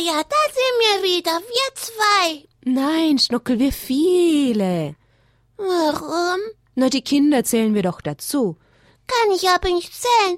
Ja, 0.00 0.22
da 0.24 0.36
sind 0.52 0.76
wir 0.80 1.02
wieder, 1.04 1.40
wir 1.40 1.74
zwei. 1.74 2.48
Nein, 2.64 3.18
Schnuckel, 3.18 3.60
wir 3.60 3.72
viele. 3.72 4.96
Warum? 5.56 6.40
Na, 6.74 6.88
die 6.88 7.02
Kinder 7.02 7.44
zählen 7.44 7.74
wir 7.74 7.82
doch 7.82 8.00
dazu. 8.00 8.56
Kann 9.06 9.32
ich 9.36 9.48
aber 9.48 9.68
nicht 9.68 9.92
zählen. 9.94 10.36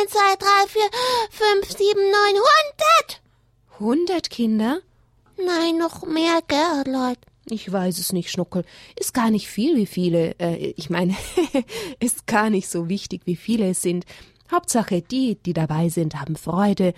Eins, 0.00 0.10
zwei, 0.10 0.36
drei, 0.36 0.66
vier, 0.68 0.90
fünf, 1.30 1.70
sieben, 1.70 2.02
neun, 2.10 2.34
hundert. 2.34 3.22
Hundert 3.78 4.28
Kinder? 4.28 4.80
Nein, 5.38 5.78
noch 5.78 6.04
mehr, 6.04 6.40
gell, 6.46 6.84
Leute. 6.86 7.20
Ich 7.46 7.72
weiß 7.72 7.98
es 7.98 8.12
nicht, 8.12 8.30
Schnuckel. 8.30 8.64
Ist 8.98 9.14
gar 9.14 9.30
nicht 9.30 9.48
viel, 9.48 9.76
wie 9.76 9.86
viele. 9.86 10.38
Äh, 10.38 10.74
ich 10.76 10.90
meine, 10.90 11.16
ist 12.00 12.26
gar 12.26 12.50
nicht 12.50 12.68
so 12.68 12.90
wichtig, 12.90 13.22
wie 13.24 13.36
viele 13.36 13.70
es 13.70 13.80
sind. 13.80 14.04
Hauptsache, 14.50 15.00
die, 15.00 15.36
die 15.36 15.54
dabei 15.54 15.88
sind, 15.88 16.20
haben 16.20 16.36
Freude. 16.36 16.92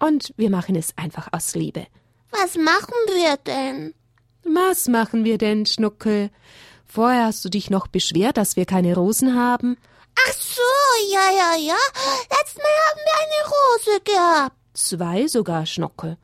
Und 0.00 0.32
wir 0.36 0.50
machen 0.50 0.74
es 0.74 0.96
einfach 0.96 1.28
aus 1.32 1.54
Liebe. 1.54 1.86
Was 2.30 2.56
machen 2.56 2.94
wir 3.06 3.36
denn? 3.36 3.94
Was 4.44 4.88
machen 4.88 5.24
wir 5.24 5.38
denn, 5.38 5.66
Schnuckel? 5.66 6.30
Vorher 6.86 7.26
hast 7.26 7.44
du 7.44 7.48
dich 7.48 7.70
noch 7.70 7.86
beschwert, 7.86 8.36
dass 8.36 8.56
wir 8.56 8.64
keine 8.66 8.94
Rosen 8.94 9.36
haben. 9.36 9.76
Ach 10.28 10.32
so, 10.32 10.62
ja, 11.12 11.30
ja, 11.30 11.56
ja. 11.56 11.76
Letztes 12.30 12.56
Mal 12.56 12.76
haben 12.88 13.00
wir 13.04 13.18
eine 13.22 13.48
Rose 13.48 14.00
gehabt. 14.04 14.56
Zwei 14.74 15.28
sogar, 15.28 15.66
Schnuckel. 15.66 16.16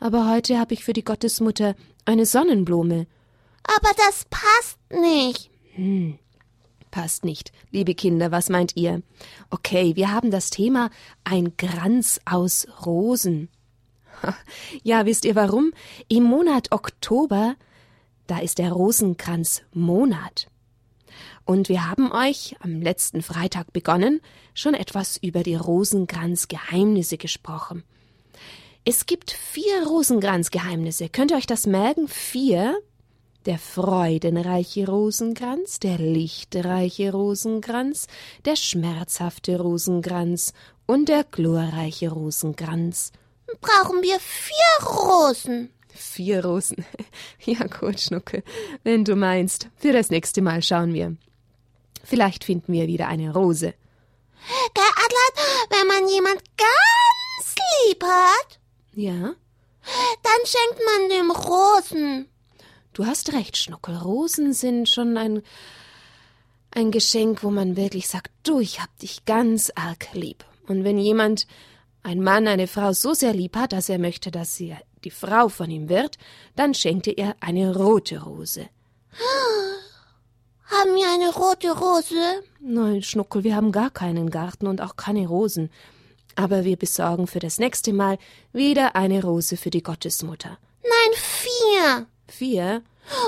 Aber 0.00 0.30
heute 0.30 0.58
habe 0.58 0.74
ich 0.74 0.84
für 0.84 0.92
die 0.92 1.04
Gottesmutter 1.04 1.74
eine 2.04 2.26
Sonnenblume. 2.26 3.06
Aber 3.64 3.90
das 3.96 4.24
passt 4.30 4.78
nicht. 4.90 5.50
Hm, 5.74 6.18
passt 6.96 7.26
nicht. 7.26 7.52
Liebe 7.70 7.94
Kinder, 7.94 8.32
was 8.32 8.48
meint 8.48 8.74
ihr? 8.74 9.02
Okay, 9.50 9.96
wir 9.96 10.12
haben 10.12 10.30
das 10.30 10.48
Thema 10.48 10.88
ein 11.24 11.58
Kranz 11.58 12.20
aus 12.24 12.66
Rosen. 12.86 13.50
Ja, 14.82 15.04
wisst 15.04 15.26
ihr 15.26 15.34
warum? 15.34 15.72
Im 16.08 16.22
Monat 16.22 16.72
Oktober, 16.72 17.54
da 18.26 18.38
ist 18.38 18.56
der 18.56 18.72
Rosenkranzmonat. 18.72 20.48
Und 21.44 21.68
wir 21.68 21.86
haben 21.86 22.12
euch 22.12 22.56
am 22.60 22.80
letzten 22.80 23.20
Freitag 23.20 23.74
begonnen, 23.74 24.22
schon 24.54 24.72
etwas 24.72 25.18
über 25.18 25.42
die 25.42 25.54
Rosenkranzgeheimnisse 25.54 27.18
gesprochen. 27.18 27.84
Es 28.86 29.04
gibt 29.04 29.32
vier 29.32 29.86
Rosenkranzgeheimnisse. 29.86 31.10
Könnt 31.10 31.30
ihr 31.30 31.36
euch 31.36 31.46
das 31.46 31.66
merken? 31.66 32.08
Vier? 32.08 32.80
Der 33.46 33.58
freudenreiche 33.58 34.86
Rosenkranz, 34.88 35.78
der 35.78 35.98
lichtreiche 35.98 37.12
Rosenkranz, 37.12 38.08
der 38.44 38.56
schmerzhafte 38.56 39.60
Rosenkranz 39.60 40.52
und 40.86 41.08
der 41.08 41.22
glorreiche 41.24 42.10
Rosenkranz. 42.10 43.12
Brauchen 43.60 44.02
wir 44.02 44.18
vier 44.18 44.86
Rosen? 44.88 45.70
Vier 45.94 46.44
Rosen. 46.44 46.84
Ja, 47.44 47.66
gut, 47.68 48.00
Schnucke. 48.00 48.42
Wenn 48.82 49.04
du 49.04 49.14
meinst. 49.14 49.68
Für 49.76 49.92
das 49.92 50.10
nächste 50.10 50.42
Mal 50.42 50.60
schauen 50.62 50.92
wir. 50.92 51.16
Vielleicht 52.02 52.42
finden 52.42 52.72
wir 52.72 52.88
wieder 52.88 53.06
eine 53.06 53.32
Rose. 53.32 53.74
Gell, 54.74 54.84
Adlat, 55.04 55.70
wenn 55.70 55.86
man 55.86 56.08
jemand 56.08 56.42
ganz 56.56 57.54
lieb 57.86 58.02
hat, 58.02 58.58
Ja? 58.94 59.34
dann 60.22 60.40
schenkt 60.44 60.80
man 60.84 61.08
dem 61.10 61.30
Rosen. 61.30 62.28
Du 62.96 63.04
hast 63.04 63.34
recht, 63.34 63.58
Schnuckel. 63.58 63.94
Rosen 63.94 64.54
sind 64.54 64.88
schon 64.88 65.18
ein, 65.18 65.42
ein 66.70 66.90
Geschenk, 66.90 67.44
wo 67.44 67.50
man 67.50 67.76
wirklich 67.76 68.08
sagt, 68.08 68.32
du, 68.42 68.58
ich 68.58 68.80
hab 68.80 68.88
dich 69.00 69.26
ganz 69.26 69.70
arg 69.74 70.14
lieb. 70.14 70.46
Und 70.66 70.82
wenn 70.82 70.96
jemand, 70.96 71.46
ein 72.02 72.22
Mann, 72.22 72.48
eine 72.48 72.66
Frau 72.66 72.94
so 72.94 73.12
sehr 73.12 73.34
lieb 73.34 73.54
hat, 73.54 73.74
dass 73.74 73.90
er 73.90 73.98
möchte, 73.98 74.30
dass 74.30 74.56
sie 74.56 74.74
die 75.04 75.10
Frau 75.10 75.50
von 75.50 75.70
ihm 75.70 75.90
wird, 75.90 76.16
dann 76.54 76.72
schenkt 76.72 77.06
er 77.06 77.36
eine 77.40 77.76
rote 77.76 78.22
Rose. 78.22 78.66
Haben 80.64 80.94
wir 80.94 81.12
eine 81.12 81.34
rote 81.34 81.78
Rose? 81.78 82.42
Nein, 82.60 83.02
Schnuckel, 83.02 83.44
wir 83.44 83.56
haben 83.56 83.72
gar 83.72 83.90
keinen 83.90 84.30
Garten 84.30 84.66
und 84.66 84.80
auch 84.80 84.96
keine 84.96 85.26
Rosen. 85.26 85.70
Aber 86.34 86.64
wir 86.64 86.78
besorgen 86.78 87.26
für 87.26 87.40
das 87.40 87.58
nächste 87.58 87.92
Mal 87.92 88.16
wieder 88.54 88.96
eine 88.96 89.22
Rose 89.22 89.58
für 89.58 89.68
die 89.68 89.82
Gottesmutter. 89.82 90.56
Nein, 90.82 91.12
vier. 91.14 92.06
Vier 92.28 92.82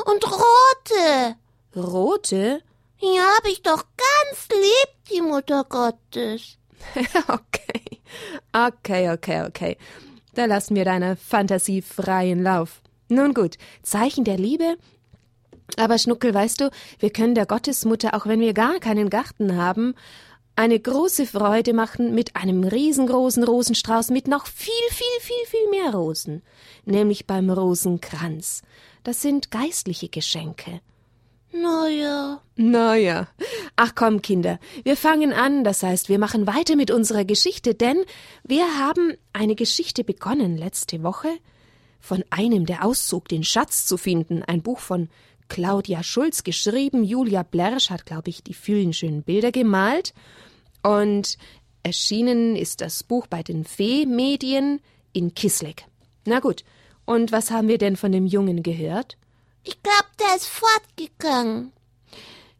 Und 0.06 0.24
rote. 0.24 1.36
rote? 1.76 2.62
Ja, 3.00 3.36
hab 3.36 3.46
ich 3.46 3.62
doch 3.62 3.84
ganz 3.96 4.48
lieb, 4.50 5.10
die 5.12 5.20
Mutter 5.20 5.64
Gottes. 5.68 6.58
okay. 7.28 8.00
Okay, 8.52 9.10
okay, 9.10 9.42
okay. 9.46 9.76
Da 10.34 10.46
lassen 10.46 10.74
wir 10.74 10.84
deiner 10.84 11.16
Fantasie 11.16 11.82
freien 11.82 12.42
Lauf. 12.42 12.80
Nun 13.08 13.34
gut, 13.34 13.56
Zeichen 13.82 14.24
der 14.24 14.36
Liebe. 14.36 14.76
Aber 15.76 15.98
Schnuckel, 15.98 16.34
weißt 16.34 16.60
du, 16.60 16.70
wir 16.98 17.10
können 17.10 17.34
der 17.34 17.46
Gottesmutter, 17.46 18.14
auch 18.14 18.26
wenn 18.26 18.40
wir 18.40 18.54
gar 18.54 18.80
keinen 18.80 19.10
Garten 19.10 19.56
haben, 19.56 19.94
eine 20.58 20.80
große 20.80 21.24
Freude 21.24 21.72
machen 21.72 22.16
mit 22.16 22.34
einem 22.34 22.64
riesengroßen 22.64 23.44
Rosenstrauß 23.44 24.10
mit 24.10 24.26
noch 24.26 24.48
viel, 24.48 24.72
viel, 24.90 25.06
viel, 25.20 25.46
viel 25.46 25.70
mehr 25.70 25.94
Rosen, 25.94 26.42
nämlich 26.84 27.28
beim 27.28 27.48
Rosenkranz. 27.48 28.62
Das 29.04 29.22
sind 29.22 29.52
geistliche 29.52 30.08
Geschenke. 30.08 30.80
Naja. 31.52 32.42
Naja. 32.56 33.28
Ach 33.76 33.92
komm, 33.94 34.20
Kinder, 34.20 34.58
wir 34.82 34.96
fangen 34.96 35.32
an, 35.32 35.62
das 35.62 35.84
heißt, 35.84 36.08
wir 36.08 36.18
machen 36.18 36.48
weiter 36.48 36.74
mit 36.74 36.90
unserer 36.90 37.24
Geschichte, 37.24 37.74
denn 37.74 37.98
wir 38.42 38.64
haben 38.80 39.14
eine 39.32 39.54
Geschichte 39.54 40.02
begonnen 40.02 40.56
letzte 40.56 41.04
Woche 41.04 41.28
von 42.00 42.24
einem, 42.30 42.66
der 42.66 42.84
auszog, 42.84 43.28
den 43.28 43.44
Schatz 43.44 43.86
zu 43.86 43.96
finden, 43.96 44.42
ein 44.42 44.62
Buch 44.62 44.80
von 44.80 45.08
Claudia 45.46 46.02
Schulz 46.02 46.42
geschrieben, 46.42 47.04
Julia 47.04 47.44
Blersch 47.44 47.90
hat, 47.90 48.06
glaube 48.06 48.28
ich, 48.28 48.42
die 48.42 48.54
vielen 48.54 48.92
schönen 48.92 49.22
Bilder 49.22 49.52
gemalt 49.52 50.12
und 50.82 51.38
erschienen 51.82 52.56
ist 52.56 52.80
das 52.80 53.02
Buch 53.02 53.26
bei 53.26 53.42
den 53.42 53.64
Fee-Medien 53.64 54.80
in 55.12 55.34
Kisleck. 55.34 55.86
Na 56.24 56.40
gut, 56.40 56.64
und 57.04 57.32
was 57.32 57.50
haben 57.50 57.68
wir 57.68 57.78
denn 57.78 57.96
von 57.96 58.12
dem 58.12 58.26
Jungen 58.26 58.62
gehört? 58.62 59.16
Ich 59.64 59.82
glaub, 59.82 60.04
der 60.18 60.36
ist 60.36 60.48
fortgegangen. 60.48 61.72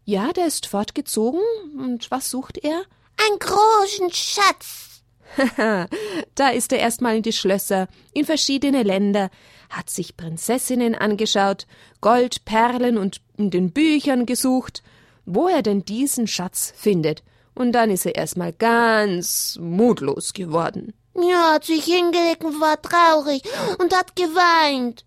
Ja, 0.05 0.33
der 0.33 0.47
ist 0.47 0.67
fortgezogen. 0.67 1.41
Und 1.79 2.11
was 2.11 2.31
sucht 2.31 2.59
er? 2.59 2.83
Ein 3.19 3.39
großen 3.39 4.11
Schatz. 4.11 5.03
da 6.35 6.49
ist 6.49 6.73
er 6.73 6.79
erstmal 6.79 7.17
in 7.17 7.23
die 7.23 7.33
Schlösser, 7.33 7.89
in 8.15 8.25
verschiedene 8.25 8.83
Länder, 8.83 9.31
hat 9.69 9.91
sich 9.91 10.17
Prinzessinnen 10.17 10.95
angeschaut, 10.95 11.67
Gold, 12.01 12.47
Perlen 12.47 12.97
und 12.97 13.21
in 13.37 13.51
den 13.51 13.71
Büchern 13.73 14.25
gesucht, 14.25 14.83
wo 15.27 15.47
er 15.49 15.61
denn 15.61 15.85
diesen 15.85 16.27
Schatz 16.27 16.73
findet. 16.75 17.23
Und 17.59 17.73
dann 17.73 17.91
ist 17.91 18.07
er 18.07 18.15
erstmal 18.15 18.53
ganz 18.53 19.59
mutlos 19.61 20.33
geworden. 20.33 20.95
Ja, 21.17 21.55
hat 21.55 21.65
sich 21.65 21.85
hingelegt 21.85 22.45
und 22.45 22.61
war 22.61 22.81
traurig 22.81 23.43
und 23.81 23.93
hat 23.97 24.15
geweint. 24.15 25.05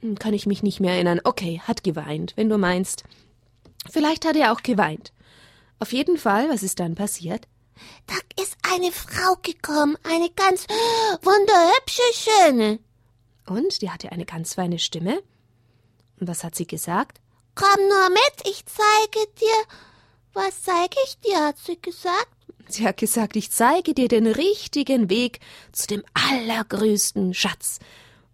Hm, 0.00 0.18
Kann 0.18 0.34
ich 0.34 0.44
mich 0.44 0.62
nicht 0.62 0.80
mehr 0.80 0.92
erinnern. 0.92 1.22
Okay, 1.24 1.62
hat 1.64 1.82
geweint, 1.82 2.34
wenn 2.36 2.50
du 2.50 2.58
meinst. 2.58 3.04
Vielleicht 3.90 4.26
hat 4.26 4.36
er 4.36 4.52
auch 4.52 4.62
geweint. 4.62 5.14
Auf 5.78 5.94
jeden 5.94 6.18
Fall, 6.18 6.50
was 6.50 6.62
ist 6.62 6.78
dann 6.78 6.94
passiert? 6.94 7.48
Da 8.06 8.42
ist 8.42 8.54
eine 8.70 8.92
Frau 8.92 9.36
gekommen, 9.40 9.96
eine 10.02 10.28
ganz 10.36 10.66
wunderhübsche, 11.22 12.02
schöne. 12.12 12.80
Und 13.46 13.80
die 13.80 13.90
hatte 13.90 14.12
eine 14.12 14.26
ganz 14.26 14.52
feine 14.52 14.78
Stimme. 14.78 15.22
Und 16.20 16.28
was 16.28 16.44
hat 16.44 16.54
sie 16.54 16.66
gesagt? 16.66 17.22
Komm 17.54 17.88
nur 17.88 18.10
mit, 18.10 18.46
ich 18.46 18.62
zeige 18.66 19.26
dir. 19.40 19.76
Was 20.34 20.62
zeige 20.62 20.96
ich 21.06 21.18
dir, 21.20 21.46
hat 21.46 21.58
sie 21.58 21.80
gesagt. 21.80 22.28
Sie 22.68 22.86
hat 22.86 22.96
gesagt, 22.96 23.36
ich 23.36 23.50
zeige 23.50 23.94
dir 23.94 24.08
den 24.08 24.26
richtigen 24.26 25.08
Weg 25.08 25.40
zu 25.72 25.86
dem 25.86 26.02
allergrößten 26.14 27.34
Schatz. 27.34 27.78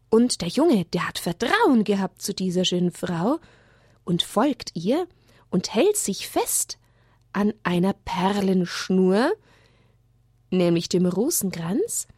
Und 0.09 0.41
der 0.41 0.49
Junge, 0.49 0.87
der 0.87 1.07
hat 1.07 1.19
Vertrauen 1.19 1.85
gehabt 1.85 2.23
zu 2.23 2.33
dieser 2.35 2.65
schönen 2.65 2.91
Frau 2.91 3.39
und 4.05 4.23
folgt 4.23 4.71
ihr 4.75 5.07
und 5.51 5.75
hält 5.75 5.97
sich 5.97 6.29
fest 6.29 6.79
an 7.33 7.53
einer 7.63 7.93
Perlenschnur, 7.93 9.33
nämlich 10.51 10.89
dem 10.89 11.07
Rosenkranz, 11.07 12.09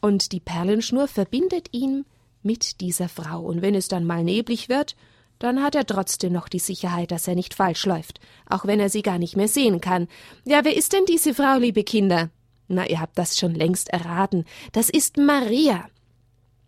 und 0.00 0.30
die 0.30 0.40
Perlenschnur 0.40 1.08
verbindet 1.08 1.68
ihn 1.72 2.06
mit 2.42 2.80
dieser 2.80 3.08
Frau. 3.08 3.40
Und 3.40 3.62
wenn 3.62 3.74
es 3.74 3.88
dann 3.88 4.04
mal 4.04 4.22
neblig 4.22 4.68
wird, 4.68 4.94
dann 5.38 5.62
hat 5.62 5.74
er 5.74 5.86
trotzdem 5.86 6.32
noch 6.32 6.48
die 6.48 6.58
Sicherheit, 6.58 7.10
dass 7.10 7.28
er 7.28 7.34
nicht 7.34 7.54
falsch 7.54 7.86
läuft, 7.86 8.20
auch 8.48 8.64
wenn 8.66 8.80
er 8.80 8.88
sie 8.88 9.02
gar 9.02 9.18
nicht 9.18 9.36
mehr 9.36 9.48
sehen 9.48 9.80
kann. 9.80 10.08
Ja, 10.44 10.64
wer 10.64 10.76
ist 10.76 10.92
denn 10.92 11.04
diese 11.06 11.34
Frau, 11.34 11.58
liebe 11.58 11.84
Kinder? 11.84 12.30
Na, 12.68 12.86
ihr 12.86 13.00
habt 13.00 13.16
das 13.18 13.38
schon 13.38 13.54
längst 13.54 13.88
erraten. 13.90 14.44
Das 14.72 14.90
ist 14.90 15.16
Maria. 15.16 15.86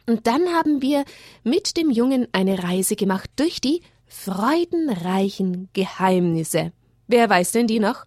Und 0.06 0.26
dann 0.26 0.48
haben 0.48 0.82
wir 0.82 1.04
mit 1.44 1.76
dem 1.76 1.90
Jungen 1.90 2.26
eine 2.32 2.62
Reise 2.62 2.96
gemacht 2.96 3.30
durch 3.36 3.60
die 3.60 3.82
freudenreichen 4.06 5.68
Geheimnisse. 5.72 6.72
Wer 7.06 7.28
weiß 7.28 7.52
denn 7.52 7.66
die 7.66 7.80
noch? 7.80 8.06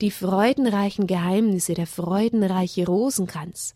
Die 0.00 0.10
freudenreichen 0.10 1.06
Geheimnisse, 1.06 1.74
der 1.74 1.86
freudenreiche 1.86 2.86
Rosenkranz. 2.86 3.74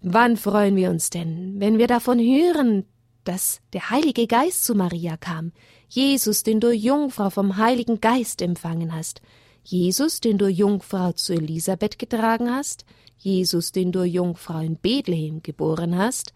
Wann 0.00 0.36
freuen 0.36 0.76
wir 0.76 0.90
uns 0.90 1.10
denn, 1.10 1.54
wenn 1.58 1.78
wir 1.78 1.86
davon 1.86 2.18
hören, 2.18 2.84
dass 3.24 3.60
der 3.72 3.90
Heilige 3.90 4.26
Geist 4.26 4.64
zu 4.64 4.74
Maria 4.74 5.16
kam, 5.16 5.52
Jesus, 5.88 6.42
den 6.42 6.60
du 6.60 6.72
Jungfrau 6.72 7.30
vom 7.30 7.56
Heiligen 7.56 8.00
Geist 8.00 8.42
empfangen 8.42 8.94
hast, 8.94 9.20
Jesus, 9.62 10.20
den 10.20 10.38
du 10.38 10.46
Jungfrau 10.46 11.12
zu 11.12 11.32
Elisabeth 11.32 11.98
getragen 11.98 12.54
hast, 12.54 12.84
Jesus, 13.18 13.72
den 13.72 13.92
du 13.92 14.04
Jungfrau 14.04 14.60
in 14.60 14.76
Bethlehem 14.76 15.42
geboren 15.42 15.96
hast, 15.96 16.34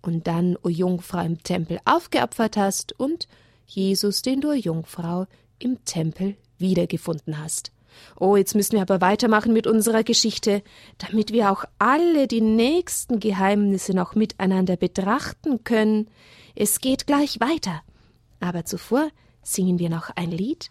und 0.00 0.26
dann, 0.26 0.56
o 0.62 0.68
Jungfrau, 0.68 1.24
im 1.24 1.42
Tempel 1.42 1.78
aufgeopfert 1.84 2.56
hast, 2.56 2.98
und 2.98 3.28
Jesus, 3.66 4.22
den 4.22 4.40
du 4.40 4.52
Jungfrau 4.52 5.26
im 5.58 5.84
Tempel 5.84 6.36
wiedergefunden 6.58 7.38
hast. 7.38 7.72
Oh, 8.18 8.36
jetzt 8.36 8.54
müssen 8.54 8.72
wir 8.72 8.82
aber 8.82 9.00
weitermachen 9.00 9.52
mit 9.52 9.66
unserer 9.66 10.04
Geschichte, 10.04 10.62
damit 10.98 11.32
wir 11.32 11.50
auch 11.50 11.64
alle 11.78 12.26
die 12.26 12.40
nächsten 12.40 13.20
Geheimnisse 13.20 13.94
noch 13.94 14.14
miteinander 14.14 14.76
betrachten 14.76 15.64
können. 15.64 16.08
Es 16.54 16.80
geht 16.80 17.06
gleich 17.06 17.40
weiter. 17.40 17.82
Aber 18.40 18.64
zuvor 18.64 19.08
singen 19.42 19.78
wir 19.78 19.90
noch 19.90 20.10
ein 20.10 20.30
Lied. 20.30 20.70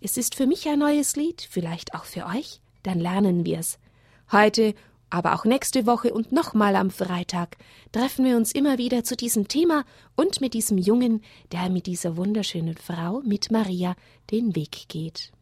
Es 0.00 0.16
ist 0.16 0.34
für 0.34 0.46
mich 0.46 0.68
ein 0.68 0.78
neues 0.78 1.16
Lied, 1.16 1.46
vielleicht 1.50 1.94
auch 1.94 2.04
für 2.04 2.26
euch. 2.26 2.60
Dann 2.82 3.00
lernen 3.00 3.44
wir's. 3.44 3.78
Heute, 4.30 4.74
aber 5.10 5.34
auch 5.34 5.44
nächste 5.44 5.86
Woche 5.86 6.12
und 6.12 6.32
nochmal 6.32 6.76
am 6.76 6.90
Freitag 6.90 7.56
treffen 7.92 8.24
wir 8.24 8.36
uns 8.36 8.52
immer 8.52 8.78
wieder 8.78 9.04
zu 9.04 9.16
diesem 9.16 9.48
Thema 9.48 9.84
und 10.16 10.40
mit 10.40 10.54
diesem 10.54 10.76
Jungen, 10.76 11.22
der 11.50 11.70
mit 11.70 11.86
dieser 11.86 12.16
wunderschönen 12.16 12.76
Frau, 12.76 13.22
mit 13.24 13.50
Maria, 13.50 13.96
den 14.30 14.54
Weg 14.54 14.88
geht. 14.88 15.32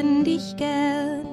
Haben 0.00 0.24
dich 0.24 0.56
gern. 0.56 1.26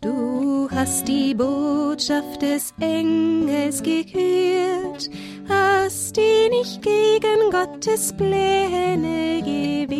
Du 0.00 0.68
hast 0.70 1.08
die 1.08 1.34
Botschaft 1.34 2.40
des 2.42 2.72
Engels 2.80 3.82
gehört, 3.82 5.10
hast 5.48 6.16
die 6.16 6.48
nicht 6.50 6.82
gegen 6.82 7.50
Gottes 7.50 8.12
Pläne 8.12 9.42
gewehrt. 9.42 9.96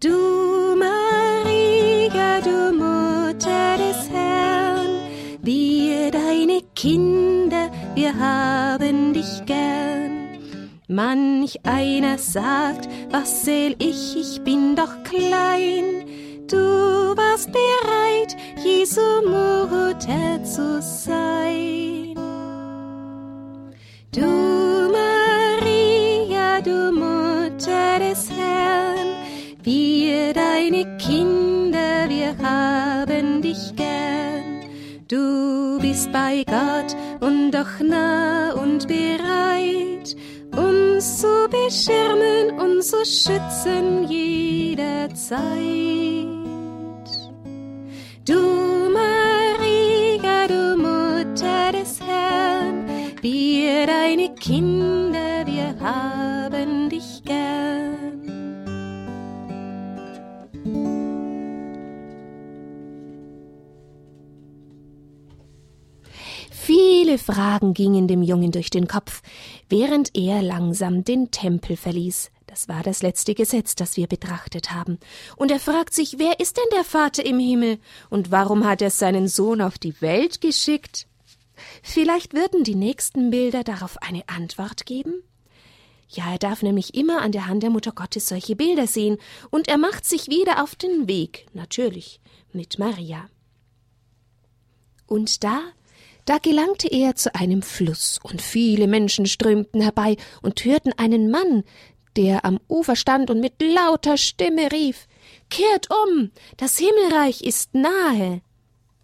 Du 0.00 0.76
Maria, 0.76 2.40
du 2.40 2.72
Mutter 2.72 3.76
des 3.78 4.10
Herrn, 4.10 4.88
wir 5.42 6.10
deine 6.10 6.62
Kinder, 6.74 7.70
wir 7.94 8.18
haben 8.18 9.12
dich 9.12 9.44
gern. 9.46 10.26
Manch 10.88 11.58
einer 11.64 12.16
sagt, 12.16 12.88
was 13.10 13.44
seh 13.44 13.74
ich, 13.80 14.16
ich 14.16 14.40
bin 14.44 14.76
doch 14.76 15.02
klein. 15.16 16.04
Du 16.48 17.16
warst 17.16 17.50
bereit, 17.52 18.36
Jesu 18.62 19.00
Mutter 19.24 20.42
zu 20.44 20.80
sein. 20.80 22.14
Du 24.12 24.90
Maria, 24.98 26.60
du 26.62 26.92
Mutter 26.92 27.98
des 27.98 28.30
Herrn, 28.30 29.08
wir 29.62 30.32
deine 30.32 30.96
Kinder, 30.98 32.08
wir 32.08 32.34
haben 32.38 33.42
dich 33.42 33.74
gern. 33.76 34.60
Du 35.08 35.78
bist 35.80 36.10
bei 36.12 36.44
Gott 36.46 36.96
und 37.20 37.50
doch 37.50 37.80
nah 37.80 38.52
und 38.54 38.88
bereit, 38.88 39.85
beschirmen 41.48 42.58
und 42.58 42.82
zu 42.82 43.04
schützen 43.04 44.08
jederzeit. 44.08 45.46
Du 48.24 48.90
Maria, 48.92 50.46
du 50.48 50.76
Mutter 50.76 51.72
des 51.72 52.00
Herrn, 52.00 52.86
wir 53.20 53.86
deine 53.86 54.34
Kinder, 54.34 55.46
wir 55.46 55.78
haben 55.80 56.90
dich 56.90 57.22
gern. 57.24 57.86
Viele 66.50 67.18
Fragen 67.18 67.74
gingen 67.74 68.08
dem 68.08 68.22
Jungen 68.22 68.50
durch 68.50 68.70
den 68.70 68.88
Kopf, 68.88 69.22
während 69.68 70.16
er 70.16 70.42
langsam 70.42 71.04
den 71.04 71.30
Tempel 71.30 71.76
verließ. 71.76 72.30
Das 72.46 72.68
war 72.68 72.82
das 72.82 73.02
letzte 73.02 73.34
Gesetz, 73.34 73.74
das 73.74 73.96
wir 73.96 74.06
betrachtet 74.06 74.72
haben. 74.72 74.98
Und 75.36 75.50
er 75.50 75.60
fragt 75.60 75.94
sich, 75.94 76.18
wer 76.18 76.40
ist 76.40 76.56
denn 76.56 76.64
der 76.72 76.84
Vater 76.84 77.24
im 77.26 77.38
Himmel? 77.38 77.78
Und 78.08 78.30
warum 78.30 78.64
hat 78.64 78.80
er 78.80 78.90
seinen 78.90 79.28
Sohn 79.28 79.60
auf 79.60 79.78
die 79.78 80.00
Welt 80.00 80.40
geschickt? 80.40 81.06
Vielleicht 81.82 82.34
würden 82.34 82.64
die 82.64 82.74
nächsten 82.74 83.30
Bilder 83.30 83.64
darauf 83.64 84.00
eine 84.02 84.28
Antwort 84.28 84.86
geben? 84.86 85.22
Ja, 86.08 86.32
er 86.32 86.38
darf 86.38 86.62
nämlich 86.62 86.94
immer 86.94 87.20
an 87.20 87.32
der 87.32 87.46
Hand 87.46 87.62
der 87.62 87.70
Mutter 87.70 87.92
Gottes 87.92 88.28
solche 88.28 88.54
Bilder 88.54 88.86
sehen, 88.86 89.18
und 89.50 89.68
er 89.68 89.76
macht 89.78 90.04
sich 90.04 90.28
wieder 90.28 90.62
auf 90.62 90.76
den 90.76 91.08
Weg, 91.08 91.46
natürlich, 91.52 92.20
mit 92.52 92.78
Maria. 92.78 93.28
Und 95.06 95.42
da 95.42 95.60
da 96.26 96.38
gelangte 96.38 96.88
er 96.88 97.14
zu 97.14 97.34
einem 97.34 97.62
Fluss, 97.62 98.20
und 98.22 98.42
viele 98.42 98.86
Menschen 98.86 99.26
strömten 99.26 99.80
herbei 99.80 100.16
und 100.42 100.64
hörten 100.64 100.92
einen 100.98 101.30
Mann, 101.30 101.64
der 102.16 102.44
am 102.44 102.58
Ufer 102.68 102.96
stand 102.96 103.30
und 103.30 103.40
mit 103.40 103.54
lauter 103.62 104.16
Stimme 104.16 104.70
rief 104.72 105.06
Kehrt 105.48 105.88
um, 105.90 106.30
das 106.56 106.78
Himmelreich 106.78 107.42
ist 107.42 107.74
nahe. 107.74 108.42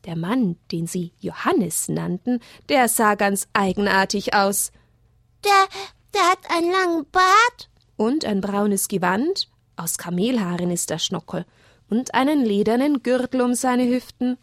Der 0.04 0.16
Mann, 0.16 0.56
den 0.72 0.86
sie 0.86 1.12
Johannes 1.20 1.88
nannten, 1.88 2.40
der 2.68 2.88
sah 2.88 3.14
ganz 3.14 3.46
eigenartig 3.52 4.34
aus. 4.34 4.72
Der, 5.44 5.52
der 6.12 6.22
hat 6.22 6.38
einen 6.50 6.72
langen 6.72 7.06
Bart 7.12 7.70
und 7.96 8.24
ein 8.24 8.40
braunes 8.40 8.88
Gewand, 8.88 9.48
aus 9.76 9.98
Kamelhaaren 9.98 10.70
ist 10.70 10.90
der 10.90 10.98
Schnockel, 10.98 11.46
und 11.88 12.14
einen 12.14 12.44
ledernen 12.44 13.02
Gürtel 13.02 13.42
um 13.42 13.54
seine 13.54 13.86
Hüften. 13.86 14.38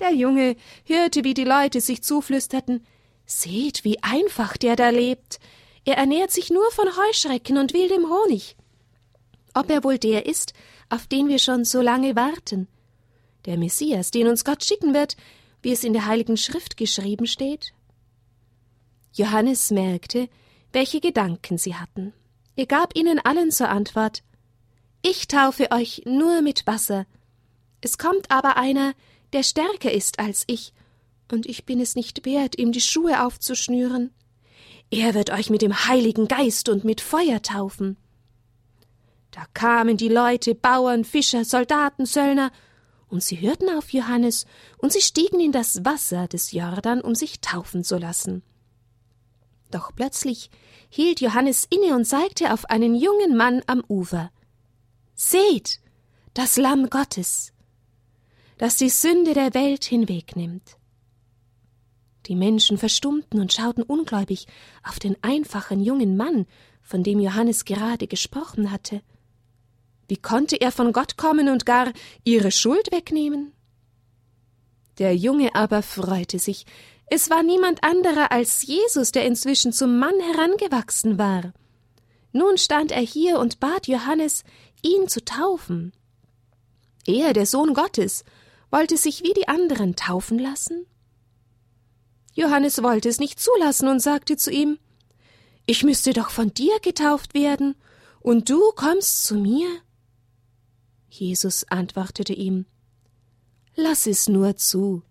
Der 0.00 0.12
Junge 0.12 0.56
hörte, 0.84 1.24
wie 1.24 1.34
die 1.34 1.44
Leute 1.44 1.80
sich 1.80 2.02
zuflüsterten 2.02 2.86
Seht, 3.26 3.84
wie 3.84 4.02
einfach 4.02 4.56
der 4.56 4.74
da 4.74 4.88
lebt. 4.88 5.38
Er 5.84 5.96
ernährt 5.98 6.30
sich 6.30 6.50
nur 6.50 6.70
von 6.70 6.86
Heuschrecken 6.86 7.58
und 7.58 7.74
wildem 7.74 8.08
Honig. 8.08 8.56
Ob 9.54 9.70
er 9.70 9.84
wohl 9.84 9.98
der 9.98 10.26
ist, 10.26 10.54
auf 10.88 11.06
den 11.06 11.28
wir 11.28 11.38
schon 11.38 11.64
so 11.64 11.82
lange 11.82 12.16
warten? 12.16 12.68
Der 13.44 13.58
Messias, 13.58 14.10
den 14.10 14.28
uns 14.28 14.44
Gott 14.44 14.64
schicken 14.64 14.94
wird, 14.94 15.16
wie 15.62 15.72
es 15.72 15.84
in 15.84 15.92
der 15.92 16.06
Heiligen 16.06 16.36
Schrift 16.36 16.76
geschrieben 16.76 17.26
steht? 17.26 17.74
Johannes 19.12 19.70
merkte, 19.70 20.28
welche 20.72 21.00
Gedanken 21.00 21.58
sie 21.58 21.74
hatten. 21.74 22.12
Er 22.56 22.66
gab 22.66 22.96
ihnen 22.96 23.18
allen 23.18 23.50
zur 23.50 23.68
Antwort 23.68 24.22
Ich 25.02 25.28
taufe 25.28 25.70
euch 25.70 26.02
nur 26.06 26.40
mit 26.40 26.66
Wasser. 26.66 27.06
Es 27.80 27.98
kommt 27.98 28.30
aber 28.30 28.56
einer, 28.56 28.94
der 29.32 29.42
stärker 29.42 29.92
ist 29.92 30.18
als 30.18 30.44
ich, 30.46 30.72
und 31.30 31.46
ich 31.46 31.66
bin 31.66 31.80
es 31.80 31.94
nicht 31.94 32.24
wert, 32.24 32.58
ihm 32.58 32.72
die 32.72 32.80
Schuhe 32.80 33.24
aufzuschnüren. 33.24 34.10
Er 34.90 35.14
wird 35.14 35.30
euch 35.30 35.50
mit 35.50 35.62
dem 35.62 35.86
Heiligen 35.86 36.28
Geist 36.28 36.68
und 36.68 36.84
mit 36.84 37.00
Feuer 37.00 37.42
taufen. 37.42 37.98
Da 39.30 39.44
kamen 39.52 39.98
die 39.98 40.08
Leute, 40.08 40.54
Bauern, 40.54 41.04
Fischer, 41.04 41.44
Soldaten, 41.44 42.06
Söllner, 42.06 42.50
und 43.08 43.22
sie 43.22 43.40
hörten 43.40 43.68
auf 43.70 43.92
Johannes, 43.92 44.46
und 44.78 44.92
sie 44.92 45.00
stiegen 45.00 45.40
in 45.40 45.52
das 45.52 45.84
Wasser 45.84 46.28
des 46.28 46.52
Jordan, 46.52 47.00
um 47.00 47.14
sich 47.14 47.40
taufen 47.40 47.84
zu 47.84 47.98
lassen. 47.98 48.42
Doch 49.70 49.94
plötzlich 49.94 50.50
hielt 50.88 51.20
Johannes 51.20 51.66
inne 51.68 51.94
und 51.94 52.06
zeigte 52.06 52.52
auf 52.54 52.64
einen 52.66 52.94
jungen 52.94 53.36
Mann 53.36 53.62
am 53.66 53.84
Ufer. 53.88 54.30
Seht, 55.14 55.80
das 56.32 56.56
Lamm 56.56 56.88
Gottes 56.88 57.52
das 58.58 58.76
die 58.76 58.90
Sünde 58.90 59.34
der 59.34 59.54
Welt 59.54 59.84
hinwegnimmt. 59.84 60.76
Die 62.26 62.36
Menschen 62.36 62.76
verstummten 62.76 63.40
und 63.40 63.52
schauten 63.52 63.82
ungläubig 63.82 64.46
auf 64.82 64.98
den 64.98 65.16
einfachen 65.22 65.80
jungen 65.80 66.16
Mann, 66.16 66.46
von 66.82 67.02
dem 67.02 67.20
Johannes 67.20 67.64
gerade 67.64 68.06
gesprochen 68.06 68.70
hatte. 68.70 69.00
Wie 70.08 70.16
konnte 70.16 70.60
er 70.60 70.72
von 70.72 70.92
Gott 70.92 71.16
kommen 71.16 71.48
und 71.48 71.66
gar 71.66 71.92
ihre 72.24 72.50
Schuld 72.50 72.92
wegnehmen? 72.92 73.52
Der 74.98 75.14
Junge 75.14 75.54
aber 75.54 75.82
freute 75.82 76.38
sich. 76.38 76.66
Es 77.10 77.30
war 77.30 77.42
niemand 77.42 77.84
anderer 77.84 78.32
als 78.32 78.66
Jesus, 78.66 79.12
der 79.12 79.24
inzwischen 79.24 79.72
zum 79.72 79.98
Mann 79.98 80.18
herangewachsen 80.32 81.18
war. 81.18 81.52
Nun 82.32 82.58
stand 82.58 82.90
er 82.90 83.00
hier 83.00 83.38
und 83.38 83.60
bat 83.60 83.86
Johannes, 83.86 84.44
ihn 84.82 85.08
zu 85.08 85.24
taufen. 85.24 85.92
Er, 87.06 87.32
der 87.32 87.46
Sohn 87.46 87.72
Gottes, 87.72 88.24
wollte 88.70 88.96
sich 88.96 89.22
wie 89.22 89.32
die 89.32 89.48
anderen 89.48 89.96
taufen 89.96 90.38
lassen? 90.38 90.86
Johannes 92.34 92.82
wollte 92.82 93.08
es 93.08 93.18
nicht 93.18 93.40
zulassen 93.40 93.88
und 93.88 94.00
sagte 94.00 94.36
zu 94.36 94.50
ihm 94.50 94.78
Ich 95.66 95.84
müsste 95.84 96.12
doch 96.12 96.30
von 96.30 96.52
dir 96.54 96.78
getauft 96.80 97.34
werden, 97.34 97.74
und 98.20 98.50
du 98.50 98.60
kommst 98.76 99.24
zu 99.24 99.36
mir? 99.36 99.68
Jesus 101.08 101.64
antwortete 101.64 102.32
ihm 102.32 102.66
Lass 103.74 104.06
es 104.06 104.28
nur 104.28 104.56
zu, 104.56 105.02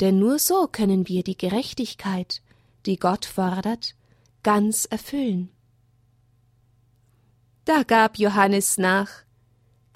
denn 0.00 0.18
nur 0.18 0.38
so 0.38 0.68
können 0.68 1.08
wir 1.08 1.22
die 1.22 1.36
Gerechtigkeit, 1.36 2.40
die 2.86 2.98
Gott 2.98 3.24
fordert, 3.24 3.94
ganz 4.42 4.84
erfüllen. 4.84 5.50
Da 7.64 7.82
gab 7.82 8.16
Johannes 8.16 8.78
nach. 8.78 9.25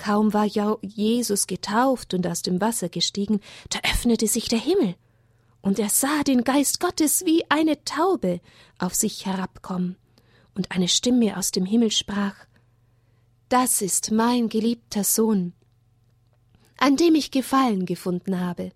Kaum 0.01 0.33
war 0.33 0.47
Jesus 0.47 1.47
getauft 1.47 2.15
und 2.15 2.27
aus 2.27 2.41
dem 2.41 2.59
Wasser 2.63 2.89
gestiegen, 2.89 3.41
da 3.69 3.81
öffnete 3.85 4.27
sich 4.29 4.49
der 4.49 4.59
Himmel, 4.59 4.95
und 5.61 5.79
er 5.79 5.91
sah 5.91 6.23
den 6.23 6.43
Geist 6.43 6.81
Gottes 6.81 7.27
wie 7.27 7.45
eine 7.51 7.85
Taube 7.85 8.41
auf 8.79 8.95
sich 8.95 9.27
herabkommen, 9.27 9.97
und 10.55 10.71
eine 10.71 10.89
Stimme 10.89 11.37
aus 11.37 11.51
dem 11.51 11.67
Himmel 11.67 11.91
sprach 11.91 12.35
Das 13.51 13.83
ist 13.83 14.11
mein 14.11 14.49
geliebter 14.49 15.05
Sohn, 15.05 15.53
an 16.79 16.97
dem 16.97 17.15
ich 17.15 17.31
Gefallen 17.31 17.85
gefunden 17.85 18.41
habe. 18.41 18.73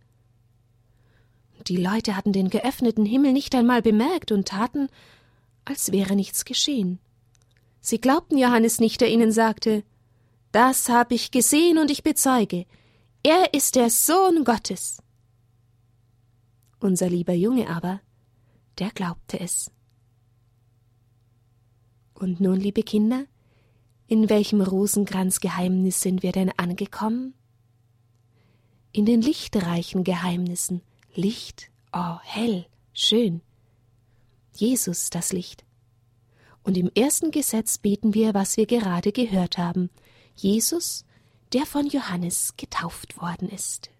Die 1.69 1.78
Leute 1.78 2.16
hatten 2.16 2.35
den 2.35 2.50
geöffneten 2.50 3.07
Himmel 3.07 3.33
nicht 3.33 3.54
einmal 3.54 3.81
bemerkt 3.81 4.31
und 4.31 4.49
taten, 4.49 4.88
als 5.64 5.90
wäre 5.90 6.16
nichts 6.16 6.45
geschehen. 6.45 6.99
Sie 7.81 7.99
glaubten 7.99 8.37
Johannes 8.37 8.78
nicht, 8.78 9.00
der 9.00 9.11
ihnen 9.11 9.33
sagte 9.33 9.85
Das 10.55 10.89
habe 10.89 11.17
ich 11.17 11.33
gesehen 11.33 11.79
und 11.79 11.91
ich 11.91 12.05
bezeuge, 12.05 12.65
er 13.25 13.55
ist 13.55 13.75
der 13.75 13.91
Sohn 13.91 14.45
Gottes. 14.45 15.03
Unser 16.79 17.09
lieber 17.09 17.33
Junge 17.33 17.69
aber, 17.69 18.01
der 18.79 18.91
glaubte 18.91 19.41
es. 19.41 19.73
Und 22.15 22.39
nun, 22.39 22.61
liebe 22.61 22.85
Kinder, 22.85 23.25
in 24.07 24.31
welchem 24.31 24.61
Rosenkranzgeheimnis 24.61 26.01
sind 26.01 26.23
wir 26.23 26.31
denn 26.31 26.53
angekommen? 26.57 27.35
In 28.93 29.07
den 29.07 29.23
lichtreichen 29.23 30.05
Geheimnissen, 30.05 30.83
Licht, 31.17 31.73
oh, 31.93 32.19
hell, 32.23 32.67
schön. 32.93 33.41
Jesus 34.55 35.11
das 35.11 35.33
Licht. 35.33 35.65
Und 36.63 36.77
im 36.77 36.93
ersten 36.95 37.33
Gesetz 37.33 37.77
beten 37.77 38.15
wir, 38.15 38.35
was 38.35 38.57
wir 38.57 38.67
gerade 38.67 39.11
gehört 39.11 39.59
haben. 39.59 39.91
Jesus, 40.35 41.05
der 41.53 41.67
von 41.67 41.87
Johannes 41.87 42.55
getauft 42.57 43.21
worden 43.21 43.49
ist. 43.49 43.91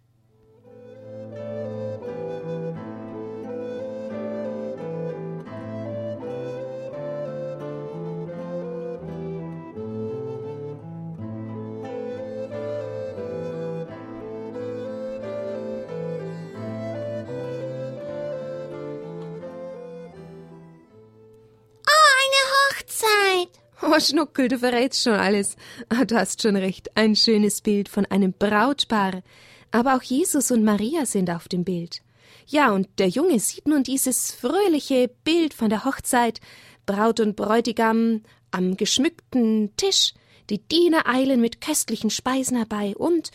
Oh, 23.83 23.99
Schnuckel, 23.99 24.49
du 24.49 24.59
verrätst 24.59 25.03
schon 25.03 25.15
alles. 25.15 25.57
Ah, 25.89 26.05
du 26.05 26.17
hast 26.17 26.43
schon 26.43 26.57
recht. 26.57 26.97
Ein 26.97 27.17
schönes 27.17 27.61
Bild 27.61 27.89
von 27.89 28.07
einem 28.07 28.33
Brautpaar. 28.33 29.23
Aber 29.71 29.97
auch 29.97 30.03
Jesus 30.03 30.51
und 30.51 30.65
Maria 30.65 31.07
sind 31.07 31.31
auf 31.31 31.49
dem 31.49 31.65
Bild. 31.65 32.01
Ja, 32.47 32.73
und 32.73 32.89
der 32.99 33.09
Junge 33.09 33.41
sieht 33.41 33.67
nun 33.67 33.83
dieses 33.83 34.33
fröhliche 34.33 35.11
Bild 35.25 35.55
von 35.55 35.71
der 35.71 35.85
Hochzeit. 35.85 36.41
Braut 36.87 37.21
und 37.21 37.37
Bräutigam 37.37 38.23
am 38.51 38.77
geschmückten 38.77 39.75
Tisch. 39.77 40.15
Die 40.51 40.59
Diener 40.59 41.09
eilen 41.09 41.41
mit 41.41 41.61
köstlichen 41.61 42.11
Speisen 42.11 42.59
herbei 42.59 42.95
und 42.97 43.31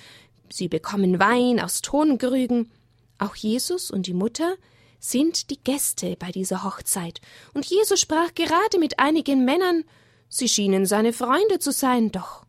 sie 0.49 0.67
bekommen 0.67 1.19
Wein 1.19 1.59
aus 1.59 1.81
Tonkrügen. 1.81 2.71
Auch 3.17 3.35
Jesus 3.35 3.89
und 3.91 4.05
die 4.05 4.13
Mutter 4.13 4.55
sind 4.99 5.49
die 5.49 5.59
Gäste 5.61 6.15
bei 6.17 6.31
dieser 6.31 6.63
Hochzeit. 6.63 7.19
Und 7.53 7.65
Jesus 7.65 7.99
sprach 7.99 8.33
gerade 8.35 8.77
mit 8.79 8.99
einigen 8.99 9.43
Männern 9.43 9.83
Sie 10.29 10.47
schienen 10.47 10.85
seine 10.85 11.11
Freunde 11.11 11.59
zu 11.59 11.71
sein, 11.71 12.11
doch 12.11 12.45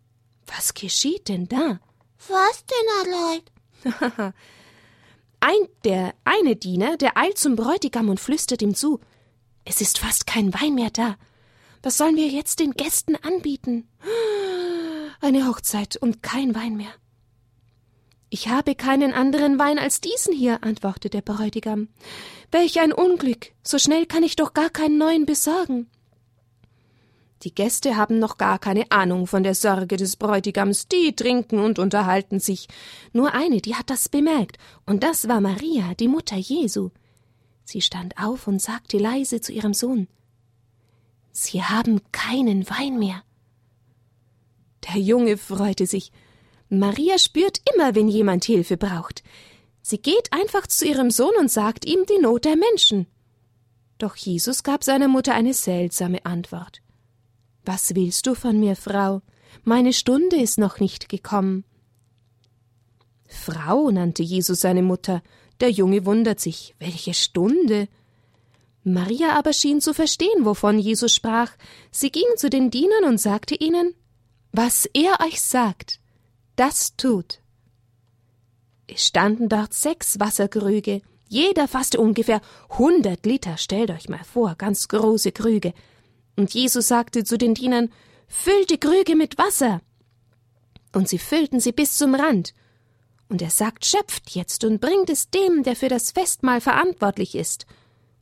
was 0.46 0.74
geschieht 0.74 1.28
denn 1.28 1.48
da? 1.48 1.80
Was 2.28 2.64
denn, 2.66 3.12
Aleid? 3.12 4.34
Ein, 5.40 5.68
der 5.84 6.14
eine 6.24 6.54
Diener, 6.54 6.98
der 6.98 7.16
eilt 7.16 7.38
zum 7.38 7.56
Bräutigam 7.56 8.10
und 8.10 8.20
flüstert 8.20 8.60
ihm 8.60 8.74
zu. 8.74 9.00
Es 9.64 9.80
ist 9.80 9.98
fast 9.98 10.26
kein 10.26 10.52
Wein 10.52 10.74
mehr 10.74 10.90
da. 10.90 11.16
Was 11.82 11.96
sollen 11.96 12.16
wir 12.16 12.28
jetzt 12.28 12.60
den 12.60 12.72
Gästen 12.72 13.16
anbieten? 13.16 13.88
Eine 15.22 15.46
Hochzeit 15.46 15.96
und 15.96 16.22
kein 16.22 16.54
Wein 16.54 16.76
mehr. 16.76 16.92
Ich 18.28 18.48
habe 18.48 18.74
keinen 18.74 19.12
anderen 19.14 19.58
Wein 19.58 19.78
als 19.78 20.00
diesen 20.00 20.34
hier, 20.34 20.62
antwortete 20.62 21.08
der 21.08 21.22
Bräutigam. 21.22 21.88
Welch 22.52 22.78
ein 22.78 22.92
Unglück. 22.92 23.52
So 23.62 23.78
schnell 23.78 24.06
kann 24.06 24.22
ich 24.22 24.36
doch 24.36 24.52
gar 24.52 24.70
keinen 24.70 24.98
neuen 24.98 25.24
besorgen. 25.26 25.90
Die 27.42 27.54
Gäste 27.54 27.96
haben 27.96 28.18
noch 28.18 28.36
gar 28.36 28.58
keine 28.58 28.90
Ahnung 28.90 29.26
von 29.26 29.42
der 29.42 29.54
Sorge 29.54 29.96
des 29.96 30.16
Bräutigams, 30.16 30.88
die 30.88 31.16
trinken 31.16 31.58
und 31.58 31.78
unterhalten 31.78 32.38
sich. 32.38 32.68
Nur 33.12 33.32
eine, 33.32 33.62
die 33.62 33.76
hat 33.76 33.88
das 33.88 34.10
bemerkt, 34.10 34.58
und 34.84 35.02
das 35.02 35.26
war 35.26 35.40
Maria, 35.40 35.94
die 35.94 36.08
Mutter 36.08 36.36
Jesu. 36.36 36.90
Sie 37.64 37.80
stand 37.80 38.18
auf 38.18 38.46
und 38.46 38.60
sagte 38.60 38.98
leise 38.98 39.40
zu 39.40 39.52
ihrem 39.52 39.74
Sohn 39.74 40.08
Sie 41.32 41.62
haben 41.62 42.00
keinen 42.12 42.68
Wein 42.68 42.98
mehr. 42.98 43.22
Der 44.88 45.00
Junge 45.00 45.36
freute 45.36 45.86
sich. 45.86 46.10
Maria 46.68 47.18
spürt 47.18 47.60
immer, 47.74 47.94
wenn 47.94 48.08
jemand 48.08 48.44
Hilfe 48.44 48.76
braucht. 48.76 49.22
Sie 49.82 49.98
geht 49.98 50.32
einfach 50.32 50.66
zu 50.66 50.86
ihrem 50.86 51.10
Sohn 51.10 51.34
und 51.38 51.50
sagt 51.50 51.84
ihm 51.84 52.04
die 52.06 52.20
Not 52.20 52.44
der 52.44 52.56
Menschen. 52.56 53.06
Doch 53.98 54.16
Jesus 54.16 54.62
gab 54.62 54.84
seiner 54.84 55.08
Mutter 55.08 55.34
eine 55.34 55.54
seltsame 55.54 56.24
Antwort. 56.26 56.82
Was 57.64 57.94
willst 57.94 58.26
du 58.26 58.34
von 58.34 58.58
mir, 58.58 58.76
Frau? 58.76 59.22
Meine 59.64 59.92
Stunde 59.92 60.36
ist 60.36 60.58
noch 60.58 60.80
nicht 60.80 61.08
gekommen. 61.08 61.64
Frau 63.26 63.90
nannte 63.90 64.22
Jesus 64.22 64.60
seine 64.60 64.82
Mutter. 64.82 65.22
Der 65.60 65.70
Junge 65.70 66.06
wundert 66.06 66.40
sich, 66.40 66.74
welche 66.78 67.14
Stunde? 67.14 67.88
Maria 68.82 69.38
aber 69.38 69.52
schien 69.52 69.80
zu 69.80 69.92
verstehen, 69.92 70.44
wovon 70.44 70.78
Jesus 70.78 71.12
sprach. 71.12 71.52
Sie 71.90 72.10
ging 72.10 72.24
zu 72.36 72.48
den 72.48 72.70
Dienern 72.70 73.04
und 73.04 73.20
sagte 73.20 73.54
ihnen, 73.54 73.94
Was 74.52 74.86
er 74.86 75.20
euch 75.20 75.40
sagt, 75.40 76.00
das 76.56 76.96
tut. 76.96 77.40
Es 78.86 79.06
standen 79.06 79.48
dort 79.48 79.74
sechs 79.74 80.18
Wasserkrüge, 80.18 81.02
jeder 81.28 81.68
fasste 81.68 82.00
ungefähr 82.00 82.40
hundert 82.76 83.24
Liter, 83.24 83.56
stellt 83.56 83.90
euch 83.92 84.08
mal 84.08 84.24
vor, 84.24 84.56
ganz 84.56 84.88
große 84.88 85.30
Krüge. 85.30 85.74
Und 86.36 86.54
Jesus 86.54 86.88
sagte 86.88 87.24
zu 87.24 87.38
den 87.38 87.54
Dienern, 87.54 87.90
Füllt 88.32 88.70
die 88.70 88.78
Krüge 88.78 89.16
mit 89.16 89.38
Wasser. 89.38 89.80
Und 90.92 91.08
sie 91.08 91.18
füllten 91.18 91.58
sie 91.58 91.72
bis 91.72 91.96
zum 91.96 92.14
Rand. 92.14 92.54
Und 93.28 93.42
er 93.42 93.50
sagt, 93.50 93.84
schöpft 93.84 94.30
jetzt 94.30 94.64
und 94.64 94.80
bringt 94.80 95.10
es 95.10 95.30
dem, 95.30 95.64
der 95.64 95.76
für 95.76 95.88
das 95.88 96.12
Festmahl 96.12 96.60
verantwortlich 96.60 97.34
ist. 97.34 97.66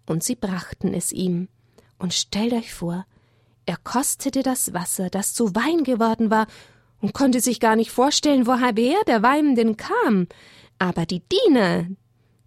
Und 0.07 0.25
sie 0.25 0.35
brachten 0.35 0.95
es 0.95 1.13
ihm. 1.13 1.49
Und 1.99 2.15
stellt 2.15 2.55
euch 2.55 2.73
vor, 2.73 3.07
er 3.67 3.77
kostete 3.77 4.43
das 4.43 4.73
Wasser, 4.73 5.11
das 5.11 5.35
zu 5.35 5.55
Wein 5.55 5.85
geworden 5.85 6.31
war, 6.31 6.47
und 7.01 7.13
konnte 7.13 7.41
sich 7.41 7.61
gar 7.61 7.77
nicht 7.77 7.91
vorstellen, 7.91 8.47
woher 8.47 8.73
der 9.07 9.23
Wein 9.23 9.55
denn 9.55 9.77
kam. 9.77 10.27
Aber 10.79 11.07
die 11.07 11.21
Diener, 11.21 11.87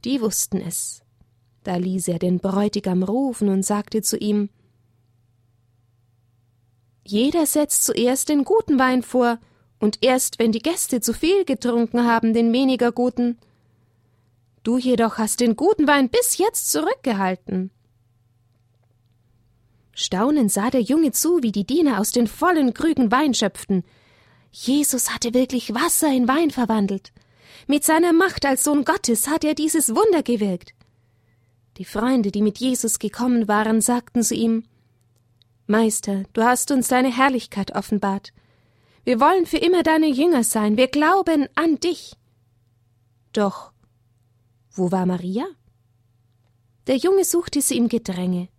die 0.03 0.19
wussten 0.19 0.59
es. 0.59 1.03
Da 1.63 1.75
ließ 1.75 2.07
er 2.07 2.19
den 2.19 2.39
Bräutigam 2.39 3.03
rufen 3.03 3.49
und 3.49 3.63
sagte 3.63 4.01
zu 4.01 4.17
ihm 4.17 4.49
jeder 7.11 7.45
setzt 7.45 7.83
zuerst 7.83 8.29
den 8.29 8.43
guten 8.43 8.79
Wein 8.79 9.03
vor, 9.03 9.39
und 9.79 9.97
erst 10.01 10.39
wenn 10.39 10.51
die 10.51 10.61
Gäste 10.61 11.01
zu 11.01 11.13
viel 11.13 11.43
getrunken 11.43 12.05
haben, 12.05 12.33
den 12.33 12.53
weniger 12.53 12.91
guten. 12.91 13.37
Du 14.63 14.77
jedoch 14.77 15.17
hast 15.17 15.39
den 15.39 15.55
guten 15.55 15.87
Wein 15.87 16.09
bis 16.09 16.37
jetzt 16.37 16.71
zurückgehalten. 16.71 17.71
Staunend 19.93 20.51
sah 20.51 20.69
der 20.69 20.81
Junge 20.81 21.11
zu, 21.11 21.41
wie 21.41 21.51
die 21.51 21.65
Diener 21.65 21.99
aus 21.99 22.11
den 22.11 22.27
vollen 22.27 22.73
Krügen 22.73 23.11
Wein 23.11 23.33
schöpften. 23.33 23.83
Jesus 24.51 25.09
hatte 25.09 25.33
wirklich 25.33 25.73
Wasser 25.73 26.11
in 26.13 26.27
Wein 26.27 26.51
verwandelt. 26.51 27.11
Mit 27.67 27.83
seiner 27.83 28.13
Macht 28.13 28.45
als 28.45 28.63
Sohn 28.63 28.85
Gottes 28.85 29.27
hat 29.27 29.43
er 29.43 29.55
dieses 29.55 29.95
Wunder 29.95 30.23
gewirkt. 30.23 30.73
Die 31.77 31.85
Freunde, 31.85 32.31
die 32.31 32.41
mit 32.41 32.59
Jesus 32.59 32.99
gekommen 32.99 33.47
waren, 33.47 33.81
sagten 33.81 34.23
zu 34.23 34.35
ihm 34.35 34.63
Meister, 35.71 36.23
du 36.33 36.43
hast 36.43 36.69
uns 36.69 36.89
deine 36.89 37.15
Herrlichkeit 37.15 37.73
offenbart. 37.73 38.33
Wir 39.05 39.21
wollen 39.21 39.45
für 39.45 39.57
immer 39.57 39.83
deine 39.83 40.07
Jünger 40.07 40.43
sein. 40.43 40.75
Wir 40.75 40.87
glauben 40.87 41.47
an 41.55 41.79
dich. 41.79 42.17
Doch 43.31 43.71
wo 44.73 44.91
war 44.91 45.05
Maria? 45.05 45.45
Der 46.87 46.97
Junge 46.97 47.23
suchte 47.23 47.61
sie 47.61 47.77
im 47.77 47.87
Gedränge. 47.87 48.49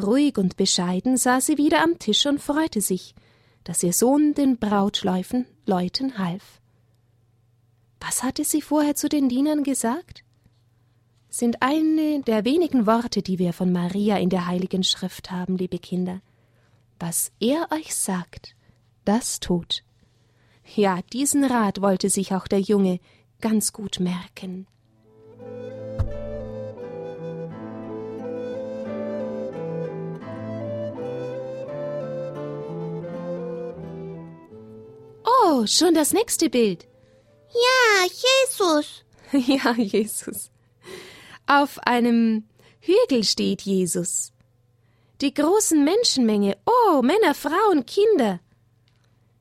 Ruhig 0.00 0.38
und 0.38 0.56
bescheiden 0.56 1.18
saß 1.18 1.44
sie 1.44 1.58
wieder 1.58 1.82
am 1.82 1.98
Tisch 1.98 2.24
und 2.24 2.40
freute 2.40 2.80
sich, 2.80 3.14
dass 3.64 3.82
ihr 3.82 3.92
Sohn 3.92 4.32
den 4.32 4.58
Brautläufen 4.58 5.44
läuten 5.66 6.16
half. 6.16 6.60
Was 8.00 8.22
hatte 8.22 8.44
sie 8.44 8.62
vorher 8.62 8.94
zu 8.94 9.10
den 9.10 9.28
Dienern 9.28 9.62
gesagt? 9.62 10.24
Sind 11.28 11.60
eine 11.60 12.22
der 12.22 12.46
wenigen 12.46 12.86
Worte, 12.86 13.20
die 13.20 13.38
wir 13.38 13.52
von 13.52 13.72
Maria 13.72 14.16
in 14.16 14.30
der 14.30 14.46
Heiligen 14.46 14.84
Schrift 14.84 15.30
haben, 15.30 15.58
liebe 15.58 15.78
Kinder. 15.78 16.22
Was 17.00 17.32
er 17.40 17.66
euch 17.72 17.94
sagt, 17.94 18.54
das 19.06 19.40
tut. 19.40 19.82
Ja, 20.76 21.00
diesen 21.14 21.44
Rat 21.44 21.80
wollte 21.80 22.10
sich 22.10 22.34
auch 22.34 22.46
der 22.46 22.60
Junge 22.60 23.00
ganz 23.40 23.72
gut 23.72 24.00
merken. 24.00 24.66
Oh, 35.24 35.66
schon 35.66 35.94
das 35.94 36.12
nächste 36.12 36.50
Bild. 36.50 36.86
Ja, 37.48 38.04
Jesus. 38.04 39.04
ja, 39.48 39.72
Jesus. 39.72 40.50
Auf 41.46 41.78
einem 41.78 42.44
Hügel 42.80 43.24
steht 43.24 43.62
Jesus. 43.62 44.32
Die 45.20 45.34
großen 45.34 45.84
Menschenmenge, 45.84 46.56
oh, 46.64 47.02
Männer, 47.02 47.34
Frauen, 47.34 47.84
Kinder. 47.84 48.40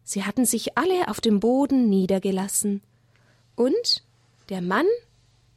Sie 0.04 0.26
hatten 0.26 0.46
sich 0.46 0.78
alle 0.78 1.08
auf 1.08 1.22
dem 1.22 1.40
Boden 1.40 1.88
niedergelassen. 1.88 2.82
Und 3.56 4.04
der 4.50 4.62
Mann, 4.62 4.88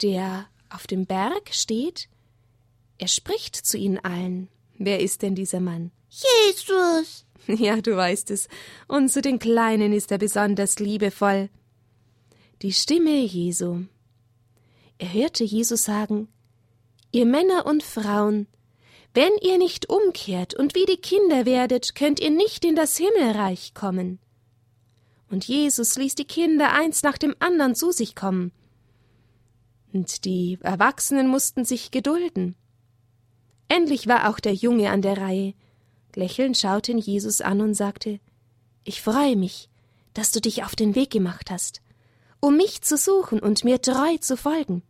der 0.01 0.47
auf 0.71 0.87
dem 0.87 1.07
Berg 1.07 1.51
steht, 1.53 2.09
er 2.99 3.09
spricht 3.09 3.57
zu 3.57 3.77
ihnen 3.77 3.99
allen. 3.99 4.49
Wer 4.79 5.01
ist 5.01 5.23
denn 5.23 5.35
dieser 5.35 5.61
Mann? 5.61 5.91
Jesus. 6.09 7.27
Ja, 7.49 7.81
du 7.81 7.97
weißt 7.97 8.31
es. 8.31 8.47
Und 8.87 9.09
zu 9.09 9.21
den 9.21 9.41
Kleinen 9.41 9.93
ist 9.93 10.13
er 10.13 10.19
besonders 10.19 10.79
liebevoll. 10.79 11.51
Die 12.63 12.73
Stimme 12.73 13.19
Jesu. 13.19 13.81
Er 14.99 15.13
hörte 15.13 15.43
Jesus 15.43 15.83
sagen, 15.83 16.29
Ihr 17.11 17.27
Männer 17.27 17.67
und 17.67 17.83
Frauen, 17.83 18.47
wenn 19.15 19.33
ihr 19.43 19.59
nicht 19.59 19.91
umkehrt 19.91 20.55
und 20.55 20.75
wie 20.75 20.87
die 20.87 20.97
Kinder 20.97 21.45
werdet, 21.45 21.95
könnt 21.95 22.21
ihr 22.21 22.31
nicht 22.31 22.65
in 22.65 22.77
das 22.77 22.97
Himmelreich 22.97 23.75
kommen. 23.75 24.19
Und 25.31 25.47
Jesus 25.47 25.97
ließ 25.97 26.15
die 26.15 26.27
Kinder 26.27 26.73
eins 26.73 27.03
nach 27.03 27.19
dem 27.19 27.35
anderen 27.39 27.75
zu 27.75 27.91
sich 27.91 28.15
kommen. 28.15 28.53
Und 29.93 30.25
die 30.25 30.59
Erwachsenen 30.63 31.29
mussten 31.29 31.65
sich 31.65 31.91
gedulden. 31.91 32.55
Endlich 33.69 34.07
war 34.07 34.31
auch 34.31 34.41
der 34.41 34.55
Junge 34.55 34.91
an 34.91 35.03
der 35.03 35.19
Reihe, 35.19 35.55
Lächelnd 36.17 36.57
schaute 36.57 36.93
ihn 36.93 36.99
Jesus 36.99 37.41
an 37.41 37.61
und 37.61 37.75
sagte 37.75 38.21
Ich 38.85 39.03
freue 39.03 39.37
mich, 39.37 39.69
dass 40.15 40.31
du 40.31 40.41
dich 40.41 40.65
auf 40.65 40.77
den 40.77 40.95
Weg 40.95 41.11
gemacht 41.11 41.51
hast, 41.51 41.81
um 42.41 42.57
mich 42.57 42.83
zu 42.83 42.97
suchen 42.97 43.41
und 43.41 43.65
mir 43.65 43.81
treu 43.81 44.17
zu 44.19 44.37
folgen. 44.37 44.83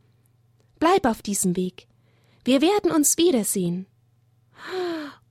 Bleib 0.79 1.07
auf 1.07 1.23
diesem 1.23 1.57
Weg. 1.57 1.87
Wir 2.45 2.61
werden 2.61 2.91
uns 2.91 3.19
wiedersehen. 3.19 3.87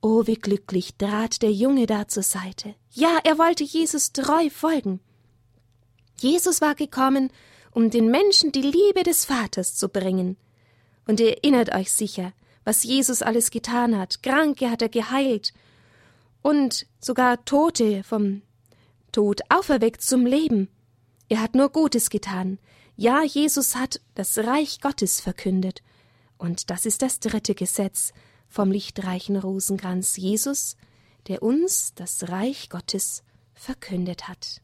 Oh, 0.00 0.26
wie 0.26 0.34
glücklich 0.34 0.96
trat 0.96 1.42
der 1.42 1.52
Junge 1.52 1.86
da 1.86 2.08
zur 2.08 2.22
Seite. 2.22 2.74
Ja, 2.90 3.18
er 3.24 3.38
wollte 3.38 3.64
Jesus 3.64 4.12
treu 4.12 4.50
folgen. 4.50 5.00
Jesus 6.18 6.60
war 6.60 6.74
gekommen, 6.74 7.30
um 7.70 7.90
den 7.90 8.10
Menschen 8.10 8.52
die 8.52 8.62
Liebe 8.62 9.02
des 9.04 9.24
Vaters 9.24 9.76
zu 9.76 9.88
bringen. 9.88 10.36
Und 11.06 11.20
ihr 11.20 11.36
erinnert 11.38 11.74
euch 11.74 11.92
sicher, 11.92 12.32
was 12.64 12.84
Jesus 12.84 13.22
alles 13.22 13.50
getan 13.50 13.98
hat. 13.98 14.22
Kranke 14.22 14.70
hat 14.70 14.82
er 14.82 14.88
geheilt 14.88 15.52
und 16.42 16.86
sogar 17.00 17.44
Tote 17.44 18.02
vom 18.04 18.42
Tod 19.12 19.40
auferweckt 19.48 20.02
zum 20.02 20.26
Leben. 20.26 20.68
Er 21.28 21.40
hat 21.40 21.54
nur 21.54 21.70
Gutes 21.70 22.10
getan. 22.10 22.58
Ja, 22.96 23.22
Jesus 23.22 23.74
hat 23.74 24.00
das 24.14 24.38
Reich 24.38 24.80
Gottes 24.80 25.20
verkündet. 25.20 25.82
Und 26.38 26.70
das 26.70 26.86
ist 26.86 27.02
das 27.02 27.20
dritte 27.20 27.54
Gesetz 27.54 28.12
vom 28.52 28.70
lichtreichen 28.70 29.36
Rosenkranz 29.36 30.16
Jesus, 30.18 30.76
der 31.26 31.42
uns 31.42 31.94
das 31.94 32.28
Reich 32.28 32.68
Gottes 32.68 33.22
verkündet 33.54 34.28
hat. 34.28 34.60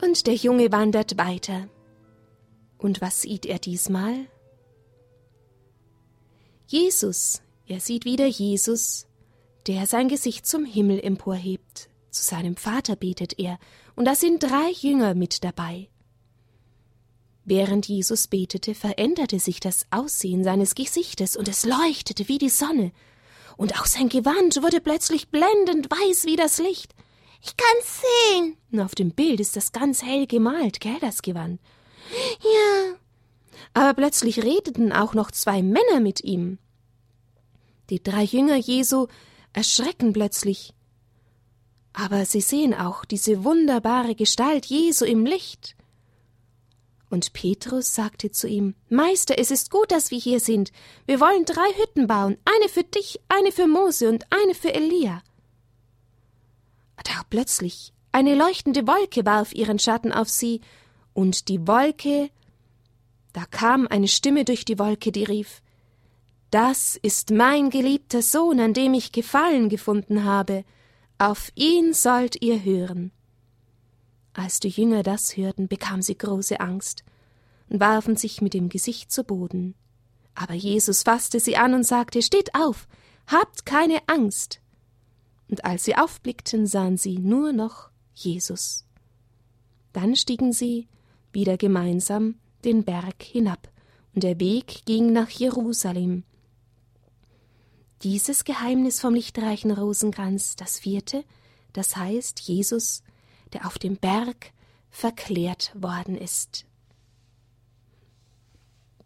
Und 0.00 0.26
der 0.28 0.34
Junge 0.34 0.70
wandert 0.70 1.18
weiter. 1.18 1.68
Und 2.78 3.00
was 3.00 3.22
sieht 3.22 3.44
er 3.44 3.58
diesmal? 3.58 4.26
Jesus, 6.68 7.42
er 7.66 7.80
sieht 7.80 8.04
wieder 8.04 8.26
Jesus, 8.26 9.08
der 9.66 9.86
sein 9.88 10.08
Gesicht 10.08 10.46
zum 10.46 10.64
Himmel 10.64 11.00
emporhebt. 11.00 11.88
Zu 12.14 12.22
seinem 12.22 12.56
Vater 12.56 12.94
betet 12.94 13.40
er, 13.40 13.58
und 13.96 14.04
da 14.04 14.14
sind 14.14 14.40
drei 14.40 14.70
Jünger 14.70 15.14
mit 15.14 15.42
dabei. 15.42 15.88
Während 17.44 17.88
Jesus 17.88 18.28
betete, 18.28 18.76
veränderte 18.76 19.40
sich 19.40 19.58
das 19.58 19.86
Aussehen 19.90 20.44
seines 20.44 20.76
Gesichtes, 20.76 21.36
und 21.36 21.48
es 21.48 21.64
leuchtete 21.64 22.28
wie 22.28 22.38
die 22.38 22.50
Sonne, 22.50 22.92
und 23.56 23.80
auch 23.80 23.86
sein 23.86 24.08
Gewand 24.08 24.62
wurde 24.62 24.80
plötzlich 24.80 25.30
blendend 25.30 25.90
weiß 25.90 26.24
wie 26.26 26.36
das 26.36 26.58
Licht. 26.58 26.94
Ich 27.42 27.56
kann's 27.56 28.02
sehen. 28.02 28.58
Und 28.70 28.80
auf 28.80 28.94
dem 28.94 29.10
Bild 29.10 29.40
ist 29.40 29.56
das 29.56 29.72
ganz 29.72 30.04
hell 30.04 30.28
gemalt, 30.28 30.80
gell, 30.80 30.98
das 31.00 31.20
Gewand? 31.20 31.60
Ja. 32.42 32.94
Aber 33.72 33.92
plötzlich 33.94 34.40
redeten 34.40 34.92
auch 34.92 35.14
noch 35.14 35.32
zwei 35.32 35.62
Männer 35.62 35.98
mit 35.98 36.22
ihm. 36.22 36.58
Die 37.90 38.00
drei 38.00 38.22
Jünger 38.22 38.56
Jesu 38.56 39.08
erschrecken 39.52 40.12
plötzlich. 40.12 40.73
Aber 41.94 42.26
sie 42.26 42.42
sehen 42.42 42.74
auch 42.74 43.06
diese 43.06 43.44
wunderbare 43.44 44.14
Gestalt 44.14 44.66
Jesu 44.66 45.06
im 45.06 45.24
Licht. 45.24 45.76
Und 47.08 47.32
Petrus 47.32 47.94
sagte 47.94 48.30
zu 48.30 48.46
ihm, 48.46 48.74
Meister, 48.90 49.38
es 49.38 49.50
ist 49.50 49.70
gut, 49.70 49.90
dass 49.90 50.10
wir 50.10 50.18
hier 50.18 50.40
sind. 50.40 50.72
Wir 51.06 51.20
wollen 51.20 51.46
drei 51.46 51.66
Hütten 51.78 52.06
bauen, 52.06 52.36
eine 52.44 52.68
für 52.68 52.84
dich, 52.84 53.20
eine 53.28 53.52
für 53.52 53.66
Mose 53.66 54.10
und 54.10 54.26
eine 54.30 54.54
für 54.54 54.74
Elia. 54.74 55.22
Da 57.04 57.22
plötzlich 57.30 57.92
eine 58.12 58.34
leuchtende 58.34 58.86
Wolke 58.86 59.24
warf 59.24 59.54
ihren 59.54 59.78
Schatten 59.78 60.12
auf 60.12 60.28
sie, 60.28 60.60
und 61.14 61.48
die 61.48 61.66
Wolke 61.66 62.30
da 63.34 63.44
kam 63.50 63.88
eine 63.88 64.06
Stimme 64.06 64.44
durch 64.44 64.64
die 64.64 64.78
Wolke, 64.78 65.10
die 65.12 65.24
rief 65.24 65.60
Das 66.50 66.96
ist 67.02 67.32
mein 67.32 67.68
geliebter 67.68 68.22
Sohn, 68.22 68.60
an 68.60 68.72
dem 68.72 68.94
ich 68.94 69.10
Gefallen 69.10 69.68
gefunden 69.68 70.22
habe, 70.24 70.64
auf 71.30 71.50
ihn 71.54 71.94
sollt 71.94 72.42
ihr 72.42 72.62
hören. 72.64 73.12
Als 74.32 74.60
die 74.60 74.68
Jünger 74.68 75.02
das 75.02 75.36
hörten, 75.36 75.68
bekamen 75.68 76.02
sie 76.02 76.18
große 76.18 76.60
Angst 76.60 77.04
und 77.68 77.80
warfen 77.80 78.16
sich 78.16 78.40
mit 78.40 78.54
dem 78.54 78.68
Gesicht 78.68 79.12
zu 79.12 79.24
Boden. 79.24 79.74
Aber 80.34 80.54
Jesus 80.54 81.02
fasste 81.02 81.40
sie 81.40 81.56
an 81.56 81.74
und 81.74 81.84
sagte 81.84 82.22
Steht 82.22 82.54
auf, 82.54 82.88
habt 83.26 83.64
keine 83.64 84.00
Angst 84.06 84.60
und 85.48 85.64
als 85.64 85.84
sie 85.84 85.96
aufblickten, 85.96 86.66
sahen 86.66 86.96
sie 86.96 87.18
nur 87.18 87.52
noch 87.52 87.90
Jesus. 88.14 88.86
Dann 89.92 90.16
stiegen 90.16 90.52
sie 90.52 90.88
wieder 91.32 91.56
gemeinsam 91.56 92.36
den 92.64 92.84
Berg 92.84 93.22
hinab, 93.22 93.70
und 94.14 94.24
der 94.24 94.40
Weg 94.40 94.84
ging 94.86 95.12
nach 95.12 95.28
Jerusalem. 95.28 96.24
Dieses 98.04 98.44
Geheimnis 98.44 99.00
vom 99.00 99.14
lichtreichen 99.14 99.70
Rosenkranz, 99.70 100.56
das 100.56 100.78
vierte, 100.78 101.24
das 101.72 101.96
heißt 101.96 102.38
Jesus, 102.38 103.02
der 103.54 103.66
auf 103.66 103.78
dem 103.78 103.96
Berg 103.96 104.52
verklärt 104.90 105.72
worden 105.74 106.14
ist. 106.14 106.66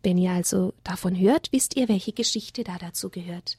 Wenn 0.02 0.18
ihr 0.18 0.32
also 0.32 0.74
davon 0.82 1.16
hört, 1.16 1.52
wisst 1.52 1.76
ihr, 1.76 1.88
welche 1.88 2.12
Geschichte 2.12 2.64
da 2.64 2.76
dazu 2.76 3.08
gehört. 3.08 3.56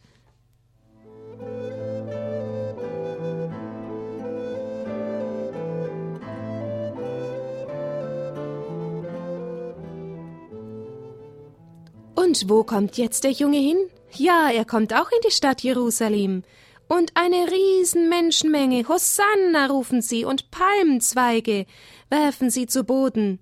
Und 12.16 12.50
wo 12.50 12.66
kommt 12.66 12.98
jetzt 12.98 13.24
der 13.24 13.32
Junge 13.32 13.60
hin? 13.60 13.78
Ja, 14.16 14.50
er 14.50 14.66
kommt 14.66 14.94
auch 14.94 15.12
in 15.12 15.20
die 15.26 15.32
Stadt 15.32 15.62
Jerusalem. 15.62 16.44
Und 16.88 17.12
eine 17.14 17.52
riesen 17.52 18.10
Menschenmenge, 18.10 18.88
Hosanna 18.88 19.68
rufen 19.68 20.02
sie, 20.02 20.26
und 20.26 20.50
Palmenzweige 20.50 21.68
werfen 22.10 22.50
sie 22.50 22.66
zu 22.66 22.84
Boden. 22.84 23.40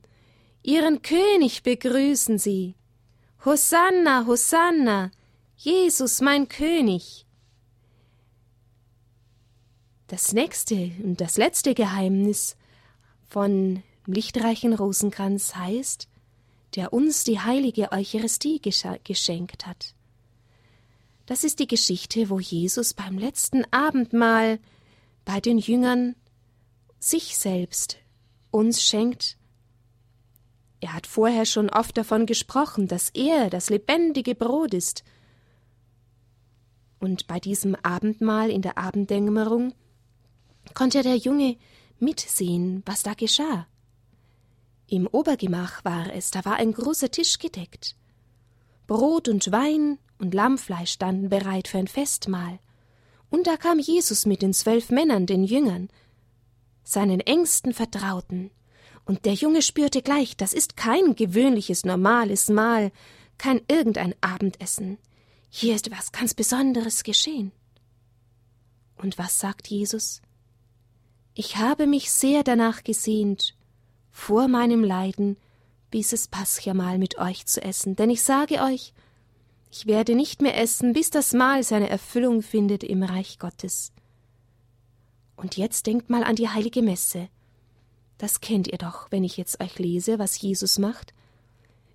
ihren 0.64 1.02
König 1.02 1.64
begrüßen 1.64 2.38
sie. 2.38 2.76
Hosanna, 3.46 4.26
Hosanna, 4.28 5.12
Jesus 5.56 6.20
mein 6.20 6.50
König. 6.50 7.26
Das 10.08 10.34
nächste 10.34 10.92
und 11.04 11.22
das 11.22 11.38
letzte 11.38 11.74
Geheimnis 11.74 12.58
von 13.30 13.82
lichtreichen 14.06 14.74
Rosenkranz 14.74 15.56
heißt, 15.56 16.10
der 16.76 16.92
uns 16.92 17.24
die 17.24 17.40
heilige 17.40 17.94
Eucharistie 17.94 18.62
geschenkt 18.62 19.66
hat. 19.66 19.96
Das 21.28 21.44
ist 21.44 21.60
die 21.60 21.68
Geschichte, 21.68 22.30
wo 22.30 22.40
Jesus 22.40 22.94
beim 22.94 23.18
letzten 23.18 23.66
Abendmahl 23.72 24.60
bei 25.26 25.42
den 25.42 25.58
Jüngern 25.58 26.16
sich 27.00 27.38
selbst 27.38 27.98
uns 28.50 28.82
schenkt. 28.82 29.38
Er 30.80 30.94
hat 30.94 31.06
vorher 31.06 31.46
schon 31.46 31.70
oft 31.70 31.98
davon 31.98 32.26
gesprochen, 32.28 32.88
dass 32.88 33.10
er 33.10 33.50
das 33.50 33.70
lebendige 33.70 34.36
Brot 34.36 34.74
ist. 34.74 35.04
Und 37.00 37.28
bei 37.28 37.42
diesem 37.42 37.76
Abendmahl 37.76 38.50
in 38.50 38.62
der 38.62 38.78
Abenddämmerung 38.78 39.74
konnte 40.74 41.04
der 41.04 41.18
Junge 41.18 41.58
mitsehen, 42.00 42.84
was 42.86 43.04
da 43.04 43.14
geschah. 43.14 43.68
Im 44.88 45.08
Obergemach 45.08 45.84
war 45.84 46.14
es, 46.14 46.32
da 46.32 46.46
war 46.46 46.56
ein 46.56 46.72
großer 46.72 47.12
Tisch 47.12 47.38
gedeckt. 47.38 47.98
Brot 48.88 49.28
und 49.28 49.52
Wein 49.52 50.00
und 50.20 50.34
Lammfleisch 50.34 50.92
standen 50.92 51.30
bereit 51.30 51.68
für 51.68 51.78
ein 51.78 51.88
Festmahl. 51.88 52.60
Und 53.30 53.48
da 53.48 53.58
kam 53.58 53.80
Jesus 53.80 54.26
mit 54.26 54.42
den 54.42 54.54
zwölf 54.54 54.90
Männern, 54.90 55.26
den 55.26 55.44
Jüngern, 55.44 55.90
seinen 56.84 57.20
engsten 57.20 57.74
Vertrauten. 57.74 58.52
Und 59.06 59.26
der 59.26 59.34
Junge 59.34 59.62
spürte 59.62 60.02
gleich, 60.02 60.38
das 60.38 60.54
ist 60.54 60.78
kein 60.78 61.16
gewöhnliches, 61.16 61.86
normales 61.86 62.50
Mahl, 62.50 62.92
kein 63.38 63.62
irgendein 63.68 64.16
Abendessen. 64.22 64.98
Hier 65.50 65.76
ist 65.76 65.92
was 65.92 66.12
ganz 66.12 66.34
Besonderes 66.34 67.04
geschehen. 67.04 67.52
Und 68.98 69.18
was 69.18 69.40
sagt 69.40 69.68
Jesus? 69.68 70.22
Ich 71.34 71.58
habe 71.58 71.88
mich 71.88 72.12
sehr 72.12 72.44
danach 72.44 72.84
gesehnt, 72.84 73.56
vor 74.12 74.48
meinem 74.48 74.84
Leiden 74.84 75.38
dieses 75.94 76.28
Paschamal 76.28 76.98
mit 76.98 77.18
euch 77.20 77.46
zu 77.46 77.62
essen, 77.62 77.96
denn 77.96 78.10
ich 78.10 78.24
sage 78.24 78.62
euch, 78.62 78.94
ich 79.72 79.86
werde 79.86 80.16
nicht 80.16 80.42
mehr 80.42 80.58
essen, 80.58 80.94
bis 80.94 81.10
das 81.10 81.34
Mahl 81.34 81.64
seine 81.64 81.90
Erfüllung 81.90 82.42
findet 82.42 82.84
im 82.84 83.04
Reich 83.04 83.40
Gottes. 83.40 83.92
Und 85.36 85.58
jetzt 85.58 85.86
denkt 85.88 86.10
mal 86.10 86.24
an 86.24 86.36
die 86.36 86.50
heilige 86.50 86.82
Messe. 86.82 87.30
Das 88.18 88.42
kennt 88.42 88.68
ihr 88.68 88.78
doch, 88.78 89.12
wenn 89.12 89.24
ich 89.24 89.38
jetzt 89.38 89.62
euch 89.62 89.78
lese, 89.78 90.18
was 90.18 90.40
Jesus 90.42 90.80
macht. 90.80 91.14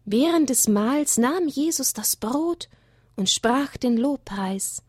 Während 0.05 0.51
des 0.51 0.69
Mahls 0.69 1.19
nahm 1.19 1.49
Jesus 1.49 1.93
das 1.93 2.17
Brot 2.17 2.69
und 3.17 3.29
sprach 3.29 3.77
den 3.77 3.97
Lobpreis. 3.97 4.83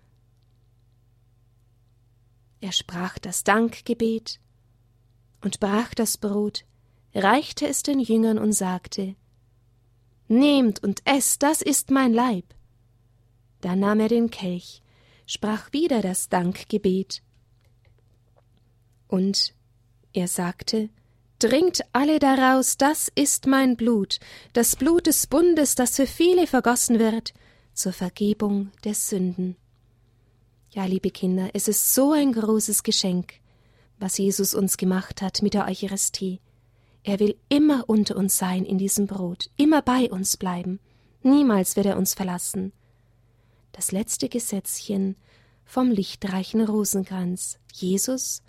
Er 2.61 2.71
sprach 2.71 3.17
das 3.19 3.43
Dankgebet 3.43 4.39
und 5.41 5.59
brach 5.59 5.93
das 5.93 6.17
Brot, 6.17 6.63
reichte 7.13 7.67
es 7.67 7.83
den 7.83 7.99
Jüngern 7.99 8.37
und 8.37 8.53
sagte 8.53 9.15
Nehmt 10.27 10.81
und 10.81 11.01
esst, 11.05 11.43
das 11.43 11.61
ist 11.61 11.91
mein 11.91 12.13
Leib. 12.13 12.45
Da 13.63 13.77
nahm 13.77 14.01
er 14.01 14.09
den 14.09 14.29
Kelch, 14.29 14.81
sprach 15.25 15.71
wieder 15.71 16.01
das 16.01 16.27
Dankgebet. 16.27 17.23
Und 19.07 19.53
er 20.11 20.27
sagte 20.27 20.89
Trinkt 21.39 21.85
alle 21.93 22.19
daraus, 22.19 22.75
das 22.75 23.09
ist 23.15 23.47
mein 23.47 23.77
Blut, 23.77 24.19
das 24.51 24.75
Blut 24.75 25.07
des 25.07 25.27
Bundes, 25.27 25.75
das 25.75 25.95
für 25.95 26.07
viele 26.07 26.45
vergossen 26.45 26.99
wird, 26.99 27.33
zur 27.73 27.93
Vergebung 27.93 28.71
der 28.83 28.95
Sünden. 28.95 29.55
Ja, 30.71 30.83
liebe 30.83 31.09
Kinder, 31.09 31.49
es 31.53 31.69
ist 31.69 31.93
so 31.93 32.11
ein 32.11 32.33
großes 32.33 32.83
Geschenk, 32.83 33.35
was 33.97 34.17
Jesus 34.17 34.53
uns 34.53 34.75
gemacht 34.75 35.21
hat 35.21 35.41
mit 35.41 35.53
der 35.53 35.67
Eucharistie. 35.67 36.41
Er 37.03 37.21
will 37.21 37.37
immer 37.47 37.85
unter 37.87 38.17
uns 38.17 38.37
sein 38.37 38.65
in 38.65 38.77
diesem 38.77 39.07
Brot, 39.07 39.49
immer 39.55 39.81
bei 39.81 40.11
uns 40.11 40.35
bleiben. 40.35 40.81
Niemals 41.21 41.77
wird 41.77 41.85
er 41.85 41.97
uns 41.97 42.13
verlassen. 42.13 42.73
Das 43.73 43.91
letzte 43.91 44.29
Gesetzchen 44.29 45.17
vom 45.65 45.89
lichtreichen 45.89 46.61
Rosenkranz, 46.61 47.57
Jesus, 47.73 48.43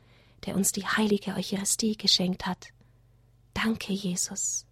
der 0.45 0.55
uns 0.55 0.71
die 0.71 0.85
heilige 0.87 1.35
Eucharistie 1.35 1.97
geschenkt 1.97 2.47
hat. 2.47 2.69
Danke, 3.55 3.95
Jesus. 3.95 4.67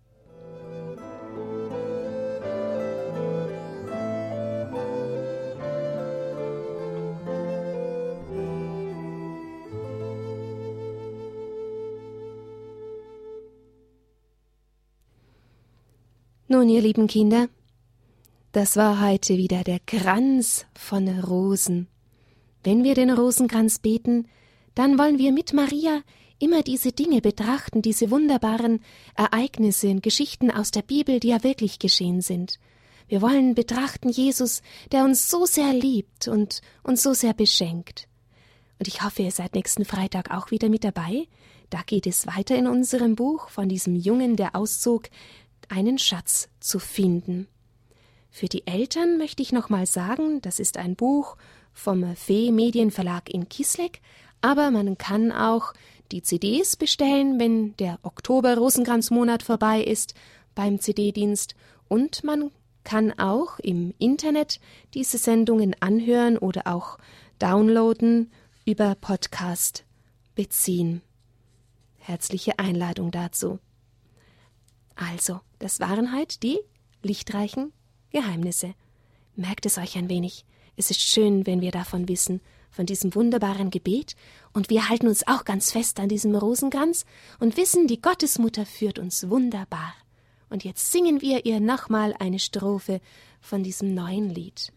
Nun, 16.49 16.69
ihr 16.69 16.83
lieben 16.83 17.07
Kinder, 17.07 17.49
das 18.53 18.77
war 18.77 19.01
heute 19.01 19.38
wieder 19.38 19.65
der 19.65 19.81
Kranz 19.81 20.67
von 20.75 21.09
Rosen. 21.09 21.88
Wenn 22.62 22.85
wir 22.85 22.95
den 22.95 23.11
Rosenkranz 23.11 23.79
beten, 23.79 24.29
dann 24.75 24.99
wollen 24.99 25.19
wir 25.19 25.33
mit 25.33 25.55
Maria 25.55 26.03
immer 26.38 26.62
diese 26.62 26.93
Dinge 26.93 27.23
betrachten, 27.23 27.81
diese 27.81 28.11
wunderbaren 28.11 28.81
Ereignisse 29.17 29.88
und 29.88 30.03
Geschichten 30.03 30.51
aus 30.51 30.71
der 30.71 30.83
Bibel, 30.83 31.19
die 31.19 31.29
ja 31.29 31.43
wirklich 31.43 31.79
geschehen 31.79 32.21
sind. 32.21 32.59
Wir 33.09 33.23
wollen 33.23 33.55
betrachten 33.55 34.11
Jesus, 34.11 34.61
der 34.91 35.05
uns 35.05 35.31
so 35.31 35.47
sehr 35.47 35.73
liebt 35.73 36.29
und 36.29 36.61
uns 36.83 37.03
so 37.03 37.15
sehr 37.15 37.33
beschenkt. 37.33 38.07
Und 38.79 38.87
ich 38.87 39.03
hoffe, 39.03 39.23
ihr 39.23 39.31
seid 39.31 39.55
nächsten 39.55 39.87
Freitag 39.87 40.31
auch 40.31 40.51
wieder 40.51 40.69
mit 40.69 40.85
dabei. 40.85 41.27
Da 41.71 41.81
geht 41.87 42.07
es 42.07 42.27
weiter 42.27 42.57
in 42.57 42.67
unserem 42.67 43.17
Buch 43.17 43.49
von 43.49 43.69
diesem 43.69 43.97
Jungen, 43.97 44.37
der 44.37 44.57
auszog, 44.57 45.09
einen 45.69 45.99
Schatz 45.99 46.49
zu 46.61 46.79
finden. 46.79 47.49
Für 48.35 48.47
die 48.49 48.66
Eltern 48.66 49.18
möchte 49.18 49.42
ich 49.42 49.53
nochmal 49.53 49.85
sagen, 49.85 50.40
das 50.40 50.59
ist 50.59 50.79
ein 50.79 50.97
Buch 50.97 51.37
vom 51.75 52.16
Fee 52.16 52.51
Medienverlag 52.51 53.29
in 53.29 53.51
Kisleck, 53.51 54.01
aber 54.40 54.71
man 54.71 54.97
kann 54.97 55.31
auch 55.31 55.75
die 56.12 56.23
CDs 56.23 56.77
bestellen, 56.77 57.38
wenn 57.38 57.77
der 57.77 57.99
Oktober-Rosenkranzmonat 58.03 59.42
vorbei 59.42 59.83
ist 59.83 60.14
beim 60.55 60.81
CD-Dienst 60.81 61.55
und 61.88 62.25
man 62.25 62.51
kann 62.85 63.16
auch 63.18 63.59
im 63.59 63.92
Internet 63.99 64.61
diese 64.95 65.18
Sendungen 65.18 65.77
anhören 65.81 66.38
oder 66.38 66.66
auch 66.66 66.97
downloaden 67.38 68.33
über 68.64 68.95
Podcast 68.95 69.85
beziehen. 70.35 71.03
Herzliche 71.99 72.59
Einladung 72.59 73.11
dazu. 73.11 73.59
Also, 74.97 75.40
das 75.59 75.81
waren 75.81 76.12
halt 76.12 76.42
die 76.42 76.59
lichtreichen 77.03 77.75
Geheimnisse. 78.12 78.75
Merkt 79.35 79.66
es 79.66 79.79
euch 79.79 79.96
ein 79.96 80.09
wenig. 80.09 80.44
Es 80.77 80.90
ist 80.90 81.01
schön, 81.01 81.46
wenn 81.46 81.61
wir 81.61 81.70
davon 81.70 82.09
wissen, 82.09 82.40
von 82.70 82.87
diesem 82.87 83.14
wunderbaren 83.14 83.70
Gebet, 83.70 84.16
und 84.53 84.70
wir 84.70 84.88
halten 84.88 85.07
uns 85.07 85.27
auch 85.27 85.44
ganz 85.44 85.70
fest 85.70 86.01
an 86.01 86.09
diesem 86.09 86.35
Rosenkranz 86.35 87.05
und 87.40 87.57
wissen, 87.57 87.87
die 87.87 88.01
Gottesmutter 88.01 88.66
führt 88.66 88.98
uns 88.98 89.29
wunderbar. 89.29 89.94
Und 90.51 90.64
jetzt 90.64 90.92
singen 90.92 91.20
wir 91.22 91.46
ihr 91.46 91.61
nochmal 91.61 92.14
eine 92.18 92.38
Strophe 92.38 93.01
von 93.40 93.62
diesem 93.62 93.94
neuen 93.94 94.29
Lied. 94.29 94.72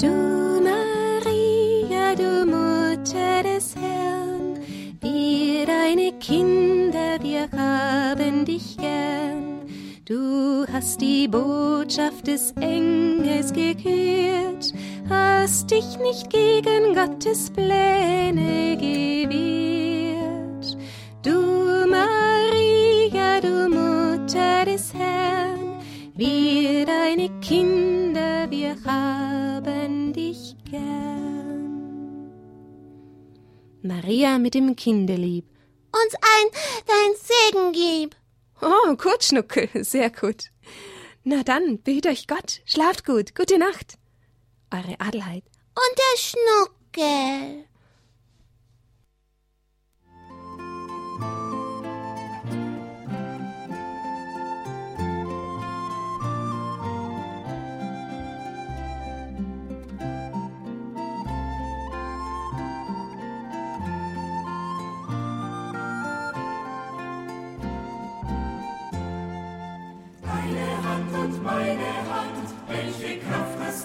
Du 0.00 0.60
Maria, 0.62 2.14
du 2.16 2.46
Mutter 2.46 3.42
des 3.42 3.76
Herrn, 3.76 4.58
wir 5.00 5.66
deine 5.66 6.12
Kinder, 6.18 6.79
wir 7.40 7.48
haben 7.58 8.44
dich 8.44 8.76
gern. 8.76 9.60
Du 10.04 10.66
hast 10.72 11.00
die 11.00 11.26
Botschaft 11.28 12.26
des 12.26 12.52
Engels 12.60 13.52
gekürt, 13.52 14.74
hast 15.08 15.70
dich 15.70 15.98
nicht 15.98 16.28
gegen 16.30 16.94
Gottes 16.94 17.50
Pläne 17.50 18.76
gewehrt. 18.76 20.76
Du 21.22 21.86
Maria, 21.88 23.40
du 23.40 23.68
Mutter 23.68 24.64
des 24.66 24.92
Herrn, 24.92 25.78
wir 26.16 26.84
deine 26.84 27.30
Kinder, 27.40 28.50
wir 28.50 28.76
haben 28.84 30.12
dich 30.12 30.56
gern. 30.70 32.30
Maria 33.82 34.38
mit 34.38 34.54
dem 34.54 34.76
Kindelieb. 34.76 35.49
Uns 35.92 36.14
ein 36.14 36.50
dein 36.86 37.14
Segen 37.16 37.72
gib. 37.72 38.16
Oh, 38.62 38.94
gut, 38.96 39.24
Schnuckel, 39.24 39.68
sehr 39.84 40.10
gut. 40.10 40.50
Na 41.24 41.42
dann, 41.42 41.82
behüt 41.82 42.06
euch 42.06 42.26
Gott, 42.26 42.60
schlaft 42.64 43.04
gut, 43.04 43.34
gute 43.34 43.58
Nacht. 43.58 43.98
Eure 44.70 45.00
Adelheid. 45.00 45.44
Und 45.74 45.98
der 45.98 46.18
Schnuckel. 46.18 47.69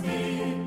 me. 0.05 0.64